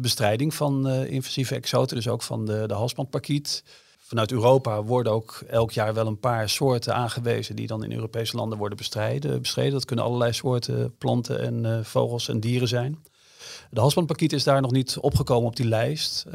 bestrijding 0.00 0.54
van 0.54 0.88
invasieve 0.88 1.54
exoten. 1.54 1.96
Dus 1.96 2.08
ook 2.08 2.22
van 2.22 2.44
de, 2.44 2.64
de 2.66 2.74
halsbandparkiet. 2.74 3.62
Vanuit 4.08 4.32
Europa 4.32 4.82
worden 4.82 5.12
ook 5.12 5.42
elk 5.48 5.70
jaar 5.70 5.94
wel 5.94 6.06
een 6.06 6.20
paar 6.20 6.48
soorten 6.48 6.94
aangewezen 6.94 7.56
die 7.56 7.66
dan 7.66 7.84
in 7.84 7.92
Europese 7.92 8.36
landen 8.36 8.58
worden 8.58 8.76
bestrijden, 8.78 9.40
bestreden. 9.40 9.72
Dat 9.72 9.84
kunnen 9.84 10.04
allerlei 10.04 10.32
soorten 10.32 10.96
planten 10.98 11.40
en 11.40 11.64
uh, 11.64 11.84
vogels 11.84 12.28
en 12.28 12.40
dieren 12.40 12.68
zijn. 12.68 12.98
De 13.70 13.80
halsbandparkiet 13.80 14.32
is 14.32 14.44
daar 14.44 14.60
nog 14.60 14.70
niet 14.70 14.98
opgekomen 14.98 15.48
op 15.48 15.56
die 15.56 15.66
lijst. 15.66 16.26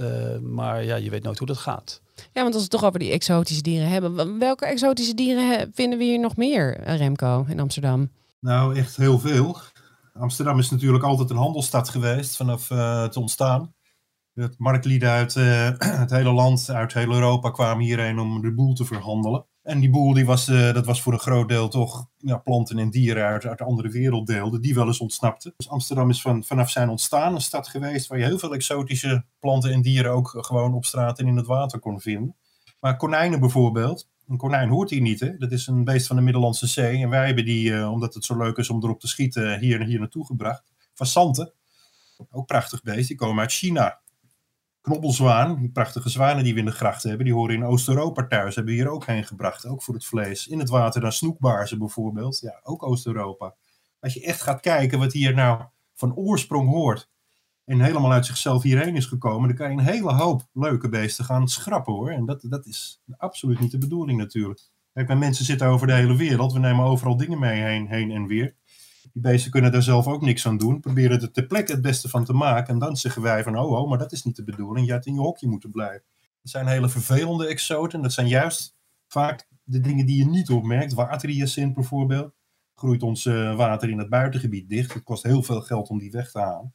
maar 0.42 0.84
ja, 0.84 0.96
je 0.96 1.10
weet 1.10 1.24
nooit 1.24 1.38
hoe 1.38 1.48
dat 1.48 1.58
gaat. 1.58 2.02
Ja, 2.16 2.42
want 2.42 2.46
als 2.46 2.56
we 2.56 2.62
het 2.62 2.70
toch 2.70 2.84
over 2.84 3.00
die 3.00 3.12
exotische 3.12 3.62
dieren 3.62 3.90
hebben. 3.90 4.40
Welke 4.40 4.66
exotische 4.66 5.14
dieren 5.14 5.72
vinden 5.74 5.98
we 5.98 6.04
hier 6.04 6.20
nog 6.20 6.36
meer, 6.36 6.80
Remco, 6.84 7.46
in 7.48 7.60
Amsterdam? 7.60 8.10
Nou, 8.40 8.76
echt 8.76 8.96
heel 8.96 9.20
veel. 9.20 9.58
Amsterdam 10.14 10.60
is 10.60 10.70
natuurlijk 10.70 11.04
altijd 11.04 11.30
een 11.30 11.38
handelsstad 11.38 11.90
geweest 11.90 12.36
vanaf 12.36 12.70
uh, 12.70 13.02
het 13.02 13.18
ontstaan. 13.18 13.74
Het 14.34 14.56
marktlieden 14.58 15.10
uit 15.10 15.36
uh, 15.36 15.70
het 16.04 16.12
hele 16.12 16.32
land, 16.32 16.70
uit 16.70 16.94
heel 16.94 17.14
Europa 17.14 17.50
kwamen 17.50 17.84
hierheen 17.84 18.20
om 18.20 18.42
de 18.42 18.54
boel 18.54 18.74
te 18.74 18.86
verhandelen. 18.86 19.46
En 19.64 19.80
die 19.80 19.90
boel 19.90 20.14
die 20.14 20.26
was, 20.26 20.48
uh, 20.48 20.74
dat 20.74 20.86
was 20.86 21.02
voor 21.02 21.14
een 21.14 21.20
groot 21.20 21.50
deel 21.50 21.68
toch 21.68 22.08
ja, 22.18 22.38
planten 22.38 22.80
en 22.80 22.90
dieren 22.90 23.26
uit, 23.26 23.46
uit 23.46 23.62
andere 23.62 23.90
werelddeelden 23.90 24.62
die 24.62 24.74
wel 24.76 24.88
eens 24.88 25.00
ontsnapten. 25.00 25.54
Dus 25.58 25.70
Amsterdam 25.70 26.10
is 26.10 26.22
van, 26.22 26.44
vanaf 26.44 26.70
zijn 26.70 26.90
ontstaan 26.90 27.36
een 27.36 27.42
stad 27.42 27.68
geweest 27.68 28.08
waar 28.08 28.20
je 28.20 28.26
heel 28.26 28.40
veel 28.40 28.54
exotische 28.54 29.26
planten 29.40 29.72
en 29.72 29.82
dieren 29.82 30.12
ook 30.12 30.38
gewoon 30.38 30.74
op 30.74 30.86
straat 30.86 31.20
en 31.20 31.28
in 31.28 31.38
het 31.38 31.46
water 31.46 31.80
kon 31.80 32.02
vinden. 32.02 32.36
Maar 32.80 32.98
konijnen 32.98 33.40
bijvoorbeeld, 33.40 34.10
een 34.28 34.38
konijn 34.38 34.70
hoort 34.70 34.90
hier 34.90 35.02
niet. 35.02 35.20
Hè? 35.20 35.38
Dat 35.38 35.52
is 35.52 35.68
een 35.68 35.84
beest 35.84 36.08
van 36.08 36.16
de 36.16 36.22
Middellandse 36.22 36.68
Zee. 36.68 37.02
En 37.02 37.10
wij 37.10 37.26
hebben 37.26 37.46
die, 37.46 37.70
uh, 37.70 37.92
omdat 37.92 38.14
het 38.14 38.26
zo 38.26 38.38
leuk 38.38 38.58
is 38.58 38.70
om 38.70 38.84
erop 38.84 39.00
te 39.00 39.08
schieten, 39.08 39.60
hier, 39.60 39.84
hier 39.84 40.00
naartoe 40.00 40.26
gebracht. 40.26 40.74
Fassanten, 40.94 41.54
ook 42.32 42.46
prachtig 42.46 42.82
beest, 42.82 43.08
die 43.08 43.18
komen 43.18 43.40
uit 43.40 43.52
China. 43.52 44.02
Knobbelzwaan, 44.84 45.60
die 45.60 45.72
prachtige 45.72 46.10
zwanen 46.10 46.44
die 46.44 46.54
we 46.54 46.60
in 46.60 46.66
de 46.66 46.72
grachten 46.72 47.10
hebben, 47.10 47.26
die 47.26 47.36
horen 47.36 47.56
in 47.56 47.66
Oost-Europa 47.66 48.28
thuis. 48.28 48.56
Hebben 48.56 48.74
we 48.74 48.80
hier 48.80 48.90
ook 48.90 49.06
heen 49.06 49.24
gebracht, 49.24 49.66
ook 49.66 49.84
voor 49.84 49.94
het 49.94 50.06
vlees. 50.06 50.48
In 50.48 50.60
het 50.60 50.70
water 50.70 51.02
dan 51.02 51.12
snoekbaarzen 51.12 51.80
bijvoorbeeld, 51.80 52.40
ja, 52.40 52.60
ook 52.64 52.84
Oost-Europa. 52.84 53.56
Als 54.00 54.14
je 54.14 54.26
echt 54.26 54.42
gaat 54.42 54.60
kijken 54.60 55.00
wat 55.00 55.14
hier 55.14 55.34
nou 55.34 55.64
van 55.94 56.16
oorsprong 56.16 56.70
hoort, 56.70 57.10
en 57.66 57.80
helemaal 57.80 58.12
uit 58.12 58.26
zichzelf 58.26 58.64
hierheen 58.64 58.96
is 58.96 59.06
gekomen, 59.06 59.48
dan 59.48 59.58
kan 59.58 59.72
je 59.72 59.78
een 59.78 59.94
hele 59.94 60.14
hoop 60.14 60.48
leuke 60.54 60.90
beesten 60.90 61.26
gaan 61.26 61.48
schrappen 61.48 61.94
hoor. 61.94 62.10
En 62.10 62.26
dat, 62.26 62.46
dat 62.50 62.66
is 62.66 63.02
absoluut 63.18 63.60
niet 63.60 63.72
de 63.72 63.78
bedoeling 63.78 64.18
natuurlijk. 64.20 64.62
Kijk, 64.94 65.08
mijn 65.08 65.20
mensen 65.20 65.46
zitten 65.46 65.68
over 65.68 65.88
de 65.88 65.94
hele 65.94 66.16
wereld. 66.16 66.54
We 66.54 66.60
nemen 66.60 66.86
overal 66.86 67.18
dingen 67.18 67.40
mee 67.40 67.62
heen, 67.62 67.88
heen 67.88 68.12
en 68.12 68.28
weer. 68.28 68.56
Die 69.12 69.22
beesten 69.22 69.52
kunnen 69.52 69.72
daar 69.72 69.84
zelf 69.84 70.08
ook 70.08 70.22
niks 70.22 70.48
aan 70.48 70.58
doen. 70.58 70.80
Proberen 70.80 71.22
er 71.22 71.32
ter 71.32 71.46
plekke 71.46 71.72
het 71.72 71.82
beste 71.82 72.10
van 72.10 72.26
te 72.26 72.34
maken. 72.34 72.74
En 72.74 72.80
dan 72.80 72.98
zeggen 72.98 73.22
wij 73.22 73.44
van, 73.44 73.58
oh, 73.58 73.72
oh, 73.72 73.90
maar 73.90 73.98
dat 73.98 74.12
is 74.12 74.24
niet 74.24 74.36
de 74.36 74.44
bedoeling. 74.44 74.88
Je 74.88 74.94
had 74.94 75.06
in 75.06 75.14
je 75.14 75.20
hokje 75.20 75.48
moeten 75.48 75.72
blijven. 75.72 76.04
Dat 76.42 76.52
zijn 76.52 76.68
hele 76.68 76.90
vervelende 76.90 77.48
exoten. 77.48 78.02
Dat 78.02 78.14
zijn 78.14 78.28
juist 78.28 78.76
vaak 79.08 79.48
de 79.64 79.80
dingen 79.80 80.06
die 80.06 80.18
je 80.18 80.26
niet 80.26 80.50
opmerkt. 80.50 80.94
Waterhyacint 80.94 81.74
bijvoorbeeld. 81.74 82.34
Groeit 82.76 83.04
ons 83.04 83.26
uh, 83.26 83.56
water 83.56 83.90
in 83.90 83.98
het 83.98 84.10
buitengebied 84.10 84.70
dicht. 84.70 84.94
Het 84.94 85.04
kost 85.04 85.24
heel 85.24 85.44
veel 85.44 85.62
geld 85.62 85.90
om 85.90 86.00
die 86.00 86.12
weg 86.12 86.32
te 86.32 86.40
halen. 86.40 86.74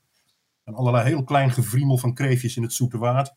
En 0.65 0.75
allerlei 0.75 1.09
heel 1.09 1.25
klein 1.25 1.51
gevriemel 1.51 1.99
van 1.99 2.15
kreefjes 2.15 2.57
in 2.57 2.63
het 2.63 2.73
zoete 2.73 2.99
water. 2.99 3.35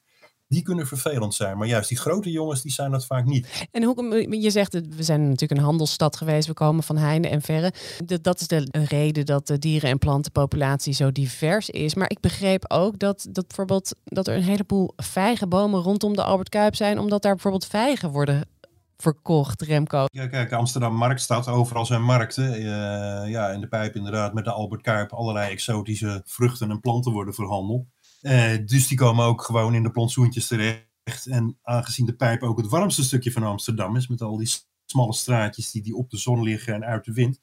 Die 0.52 0.62
kunnen 0.62 0.88
vervelend 0.88 1.34
zijn. 1.34 1.58
Maar 1.58 1.68
juist 1.68 1.90
die 1.90 1.98
grote 1.98 2.32
jongens, 2.32 2.62
die 2.62 2.72
zijn 2.72 2.92
dat 2.92 3.06
vaak 3.06 3.26
niet. 3.26 3.68
En 3.72 3.84
hoe, 3.84 4.42
je 4.42 4.50
zegt, 4.50 4.74
we 4.74 5.04
zijn 5.04 5.30
natuurlijk 5.30 5.60
een 5.60 5.66
handelsstad 5.66 6.16
geweest. 6.16 6.48
We 6.48 6.54
komen 6.54 6.84
van 6.84 6.98
heinde 6.98 7.28
en 7.28 7.42
verre. 7.42 7.74
Dat 8.22 8.40
is 8.40 8.48
de 8.48 8.68
reden 8.72 9.26
dat 9.26 9.48
de 9.48 9.60
dieren- 9.60 9.90
en 9.90 9.98
plantenpopulatie 9.98 10.94
zo 10.94 11.12
divers 11.12 11.70
is. 11.70 11.96
Maar 11.96 12.10
ik 12.10 12.20
begreep 12.20 12.66
ook 12.68 13.00
dat, 13.00 13.28
dat, 13.30 13.48
bijvoorbeeld, 13.48 13.96
dat 14.04 14.28
er 14.28 14.36
een 14.36 14.44
heleboel 14.44 14.94
vijgenbomen 14.96 15.82
rondom 15.82 16.16
de 16.16 16.24
Albert 16.24 16.50
Kuip 16.50 16.76
zijn. 16.76 17.00
Omdat 17.00 17.22
daar 17.22 17.34
bijvoorbeeld 17.34 17.66
vijgen 17.66 18.10
worden 18.12 18.44
verkocht, 19.02 19.62
Remco? 19.62 20.06
Ja, 20.12 20.28
kijk, 20.28 20.52
Amsterdam 20.52 20.96
Marktstad, 20.96 21.48
overal 21.48 21.86
zijn 21.86 22.04
markten. 22.04 22.60
Uh, 22.60 22.66
ja, 23.30 23.50
in 23.50 23.62
de 23.62 23.68
pijp 23.68 23.96
inderdaad 23.96 24.34
met 24.34 24.46
de 24.46 24.52
Albert 24.52 24.82
Kuip 24.82 25.14
allerlei 25.14 25.52
exotische 25.52 26.22
vruchten 26.26 26.72
en 26.72 26.80
planten 26.80 27.12
worden 27.12 27.34
verhandeld. 27.34 27.86
Uh, 28.22 28.58
dus 28.66 28.88
die 28.88 28.98
komen 28.98 29.26
ook 29.26 29.42
gewoon 29.42 29.76
in 29.76 29.84
de 29.84 29.92
plantsoentjes 29.92 30.48
terecht. 30.48 31.28
En 31.30 31.58
aangezien 31.64 32.06
de 32.06 32.16
pijp 32.16 32.44
ook 32.44 32.58
het 32.58 32.70
warmste 32.70 33.04
stukje 33.04 33.32
van 33.32 33.44
Amsterdam 33.44 33.96
is, 33.96 34.08
met 34.08 34.22
al 34.22 34.38
die 34.38 34.50
smalle 34.86 35.14
straatjes 35.14 35.72
die, 35.72 35.82
die 35.82 35.96
op 35.96 36.10
de 36.10 36.18
zon 36.18 36.44
liggen 36.44 36.74
en 36.74 36.86
uit 36.86 37.06
de 37.06 37.14
wind, 37.14 37.40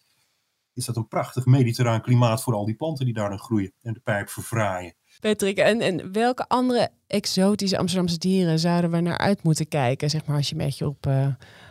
is 0.75 0.85
dat 0.85 0.97
een 0.97 1.09
prachtig 1.09 1.47
mediterraan 1.47 2.03
klimaat 2.03 2.43
voor 2.43 2.55
al 2.55 2.65
die 2.65 2.75
planten 2.75 3.05
die 3.05 3.15
daar 3.15 3.29
dan 3.29 3.39
groeien 3.39 3.73
en 3.83 3.93
de 3.93 4.01
pijp 4.01 4.29
verfraaien. 4.29 4.95
Patrick, 5.21 5.59
en, 5.59 5.81
en 5.81 6.13
welke 6.13 6.49
andere 6.49 6.91
exotische 7.07 7.79
Amsterdamse 7.79 8.19
dieren 8.19 8.59
zouden 8.59 8.91
we 8.91 9.01
naar 9.01 9.19
uit 9.19 9.43
moeten 9.43 9.69
kijken? 9.69 10.11
Zeg 10.11 10.27
maar 10.27 10.37
als 10.37 10.49
je 10.49 10.55
een 10.55 10.65
beetje 10.65 10.87
op 10.87 11.07
uh, 11.07 11.27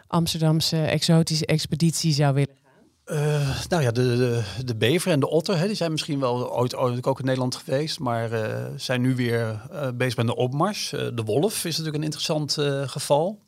Amsterdamse 0.07 0.77
exotische 0.77 1.45
expeditie 1.45 2.13
zou 2.13 2.33
willen. 2.33 2.66
Uh, 3.11 3.65
nou 3.67 3.83
ja, 3.83 3.91
de, 3.91 4.17
de, 4.17 4.63
de, 4.65 4.75
bever 4.75 5.11
en 5.11 5.19
de 5.19 5.29
otter, 5.29 5.57
hè, 5.57 5.67
die 5.67 5.75
zijn 5.75 5.91
misschien 5.91 6.19
wel 6.19 6.57
ooit, 6.57 6.75
ooit 6.75 7.05
ook 7.05 7.19
in 7.19 7.25
Nederland 7.25 7.55
geweest, 7.55 7.99
maar 7.99 8.31
uh, 8.31 8.65
zijn 8.75 9.01
nu 9.01 9.15
weer 9.15 9.61
bezig 9.95 10.17
met 10.17 10.25
de 10.25 10.35
opmars. 10.35 10.89
de 10.89 11.23
wolf 11.25 11.55
is 11.55 11.77
natuurlijk 11.77 11.95
een 11.95 12.03
interessant 12.03 12.53
geval. 12.89 13.39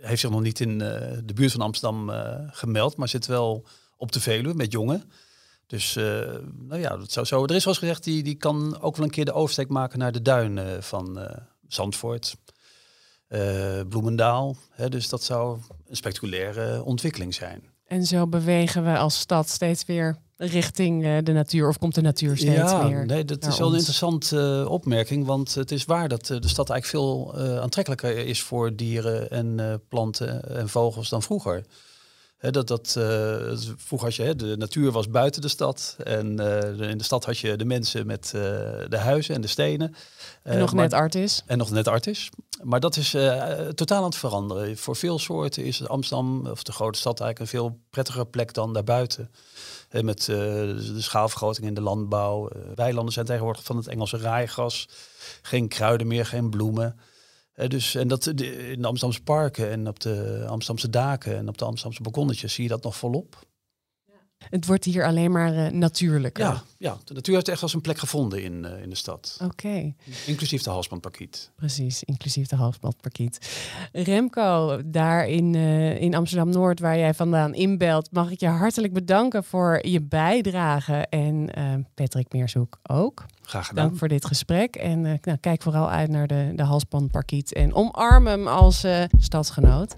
heeft 0.00 0.20
zich 0.20 0.30
nog 0.30 0.40
niet 0.40 0.60
in 0.60 0.78
de 0.78 1.32
buurt 1.34 1.52
van 1.52 1.60
Amsterdam 1.60 2.10
gemeld, 2.50 2.96
maar 2.96 3.08
zit 3.08 3.26
wel 3.26 3.66
op 3.96 4.12
de 4.12 4.20
Veluwe 4.20 4.54
met 4.54 4.72
jongen. 4.72 5.10
Dus 5.66 5.94
nou 5.94 6.78
ja, 6.78 6.96
dat 6.96 7.12
zou 7.12 7.26
zo. 7.26 7.44
Er 7.44 7.54
is 7.54 7.62
zoals 7.62 7.78
gezegd, 7.78 8.04
die, 8.04 8.22
die 8.22 8.36
kan 8.36 8.80
ook 8.80 8.96
wel 8.96 9.04
een 9.04 9.12
keer 9.12 9.24
de 9.24 9.32
oversteek 9.32 9.68
maken 9.68 9.98
naar 9.98 10.12
de 10.12 10.22
duinen 10.22 10.82
van 10.82 11.28
Zandvoort, 11.68 12.36
Bloemendaal. 13.88 14.56
Hè, 14.70 14.88
dus 14.88 15.08
dat 15.08 15.22
zou 15.22 15.58
een 15.86 15.96
spectaculaire 15.96 16.82
ontwikkeling 16.84 17.34
zijn. 17.34 17.71
En 17.92 18.06
zo 18.06 18.26
bewegen 18.26 18.84
we 18.84 18.98
als 18.98 19.18
stad 19.18 19.48
steeds 19.48 19.84
weer 19.84 20.16
richting 20.36 21.22
de 21.22 21.32
natuur, 21.32 21.68
of 21.68 21.78
komt 21.78 21.94
de 21.94 22.00
natuur 22.00 22.36
steeds 22.36 22.70
ja, 22.70 22.82
meer? 22.82 23.06
Nee, 23.06 23.24
dat 23.24 23.46
is 23.46 23.58
wel 23.58 23.68
een 23.68 23.76
interessante 23.76 24.66
opmerking, 24.68 25.26
want 25.26 25.54
het 25.54 25.70
is 25.70 25.84
waar 25.84 26.08
dat 26.08 26.26
de 26.26 26.48
stad 26.48 26.70
eigenlijk 26.70 26.86
veel 26.86 27.34
aantrekkelijker 27.60 28.26
is 28.26 28.42
voor 28.42 28.76
dieren 28.76 29.30
en 29.30 29.80
planten 29.88 30.56
en 30.56 30.68
vogels 30.68 31.08
dan 31.08 31.22
vroeger 31.22 31.64
dat, 32.50 32.68
dat, 32.68 32.94
uh, 32.98 33.04
vroeger 33.76 34.08
had 34.08 34.14
je, 34.14 34.36
de 34.36 34.56
natuur 34.56 34.90
was 34.90 35.08
buiten 35.08 35.40
de 35.40 35.48
stad. 35.48 35.96
En 36.04 36.40
uh, 36.40 36.90
in 36.90 36.98
de 36.98 37.04
stad 37.04 37.24
had 37.24 37.38
je 37.38 37.56
de 37.56 37.64
mensen 37.64 38.06
met 38.06 38.32
uh, 38.36 38.42
de 38.88 38.98
huizen 38.98 39.34
en 39.34 39.40
de 39.40 39.46
stenen. 39.46 39.94
En 40.42 40.58
nog 40.58 40.72
maar, 40.72 40.82
net 40.82 40.92
artis. 40.92 41.42
En 41.46 41.58
nog 41.58 41.70
net 41.70 41.88
artis. 41.88 42.30
Maar 42.62 42.80
dat 42.80 42.96
is 42.96 43.10
totaal 43.74 43.98
aan 43.98 44.04
het 44.04 44.16
veranderen. 44.16 44.76
Voor 44.76 44.96
veel 44.96 45.18
soorten 45.18 45.64
is 45.64 45.88
Amsterdam, 45.88 46.46
of 46.46 46.62
de 46.62 46.72
grote 46.72 46.98
stad, 46.98 47.20
eigenlijk 47.20 47.52
een 47.52 47.58
veel 47.58 47.78
prettigere 47.90 48.26
plek 48.26 48.54
dan 48.54 48.72
daarbuiten. 48.72 49.30
met 49.90 50.24
de 50.24 50.94
schaalvergroting 50.98 51.66
in 51.66 51.74
de 51.74 51.80
landbouw. 51.80 52.48
weilanden 52.74 53.12
zijn 53.12 53.26
tegenwoordig 53.26 53.64
van 53.64 53.76
het 53.76 53.86
Engelse 53.86 54.18
raaigras. 54.18 54.88
Geen 55.42 55.68
kruiden 55.68 56.06
meer, 56.06 56.26
geen 56.26 56.50
bloemen 56.50 56.96
dus, 57.68 57.94
en 57.94 58.08
dat 58.08 58.26
in 58.26 58.36
de 58.80 58.86
Amsterdamse 58.86 59.22
parken 59.22 59.70
en 59.70 59.88
op 59.88 60.00
de 60.00 60.44
Amsterdamse 60.48 60.90
daken 60.90 61.36
en 61.36 61.48
op 61.48 61.58
de 61.58 61.64
Amsterdamse 61.64 62.02
balkonnetjes 62.02 62.54
zie 62.54 62.62
je 62.62 62.68
dat 62.68 62.82
nog 62.82 62.96
volop. 62.96 63.46
Het 64.50 64.66
wordt 64.66 64.84
hier 64.84 65.04
alleen 65.04 65.32
maar 65.32 65.54
uh, 65.54 65.68
natuurlijker. 65.68 66.44
Ja, 66.44 66.62
ja, 66.78 66.98
de 67.04 67.14
natuur 67.14 67.34
heeft 67.34 67.48
echt 67.48 67.62
als 67.62 67.74
een 67.74 67.80
plek 67.80 67.98
gevonden 67.98 68.42
in, 68.42 68.64
uh, 68.64 68.82
in 68.82 68.88
de 68.88 68.96
stad. 68.96 69.38
Oké. 69.44 69.94
Inclusief 70.26 70.62
de 70.62 70.70
halsbandparkiet. 70.70 71.50
Precies, 71.56 72.02
inclusief 72.02 72.46
de 72.46 72.56
halsbandparkiet. 72.56 73.60
Remco, 73.92 74.80
daar 74.84 75.28
in, 75.28 75.54
uh, 75.54 76.00
in 76.00 76.14
Amsterdam-Noord, 76.14 76.80
waar 76.80 76.98
jij 76.98 77.14
vandaan 77.14 77.54
inbelt, 77.54 78.08
mag 78.12 78.30
ik 78.30 78.40
je 78.40 78.48
hartelijk 78.48 78.92
bedanken 78.92 79.44
voor 79.44 79.86
je 79.86 80.00
bijdrage. 80.00 81.06
En 81.08 81.50
Patrick 81.94 82.32
Meerzoek 82.32 82.78
ook. 82.82 83.26
Graag 83.42 83.66
gedaan. 83.66 83.86
Dank 83.86 83.98
voor 83.98 84.08
dit 84.08 84.26
gesprek. 84.26 84.76
En 84.76 85.04
uh, 85.04 85.12
nou, 85.22 85.38
kijk 85.40 85.62
vooral 85.62 85.90
uit 85.90 86.10
naar 86.10 86.26
de, 86.26 86.52
de 86.56 86.62
halsbandparkiet. 86.62 87.52
En 87.52 87.74
omarm 87.74 88.26
hem 88.26 88.48
als 88.48 88.84
uh, 88.84 89.02
stadsgenoot. 89.18 89.94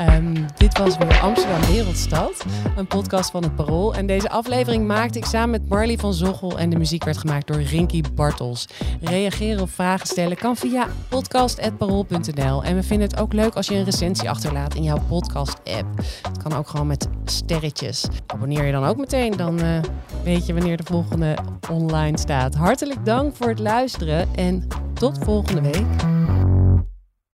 Um, 0.00 0.46
dit 0.56 0.78
was 0.78 0.96
weer 0.96 1.20
Amsterdam 1.20 1.60
Wereldstad. 1.60 2.44
Een 2.76 2.86
podcast 2.86 3.30
van 3.30 3.42
het 3.42 3.54
Parool. 3.54 3.94
En 3.94 4.06
deze 4.06 4.30
aflevering 4.30 4.86
maakte 4.86 5.18
ik 5.18 5.24
samen 5.24 5.50
met 5.50 5.68
Marley 5.68 5.96
van 5.96 6.14
Zochel. 6.14 6.58
En 6.58 6.70
de 6.70 6.76
muziek 6.76 7.04
werd 7.04 7.18
gemaakt 7.18 7.46
door 7.46 7.62
Rinky 7.62 8.02
Bartels. 8.14 8.68
Reageren 9.00 9.62
of 9.62 9.70
vragen 9.70 10.06
stellen 10.06 10.36
kan 10.36 10.56
via 10.56 10.86
podcast.parool.nl. 11.08 12.64
En 12.64 12.74
we 12.74 12.82
vinden 12.82 13.08
het 13.08 13.18
ook 13.20 13.32
leuk 13.32 13.54
als 13.54 13.66
je 13.66 13.74
een 13.74 13.84
recensie 13.84 14.30
achterlaat 14.30 14.74
in 14.74 14.82
jouw 14.82 15.00
podcast-app. 15.08 15.86
Het 16.22 16.42
kan 16.42 16.52
ook 16.52 16.68
gewoon 16.68 16.86
met 16.86 17.08
sterretjes. 17.24 18.06
Abonneer 18.26 18.64
je 18.64 18.72
dan 18.72 18.84
ook 18.84 18.96
meteen. 18.96 19.36
Dan 19.36 19.60
uh, 19.60 19.78
weet 20.24 20.46
je 20.46 20.54
wanneer 20.54 20.76
de 20.76 20.84
volgende 20.84 21.36
online 21.70 22.18
staat. 22.18 22.54
Hartelijk 22.74 23.04
dank 23.04 23.36
voor 23.36 23.48
het 23.48 23.58
luisteren 23.58 24.28
en 24.34 24.68
tot 24.94 25.18
volgende 25.24 25.60
week. 25.60 26.04